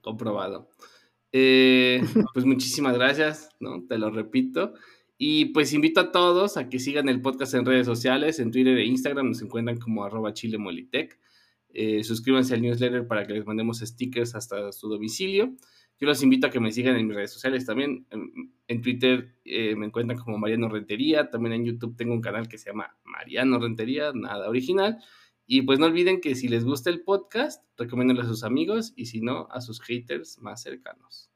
[0.00, 0.68] comprobado.
[1.32, 3.84] pues muchísimas gracias, ¿no?
[3.86, 4.74] Te lo repito.
[5.18, 8.78] Y pues invito a todos a que sigan el podcast en redes sociales, en Twitter
[8.78, 11.18] e Instagram, nos encuentran como arroba chilemolitec.
[12.02, 15.56] suscríbanse al newsletter para que les mandemos stickers hasta su domicilio.
[15.98, 18.06] Yo los invito a que me sigan en mis redes sociales también.
[18.66, 21.30] En, Twitter eh, me encuentran como Mariano Rentería.
[21.30, 24.98] También en YouTube tengo un canal que se llama Mariano Rentería, nada original.
[25.46, 29.06] Y pues no olviden que si les gusta el podcast, recomiéndenlo a sus amigos y
[29.06, 31.30] si no, a sus haters más cercanos.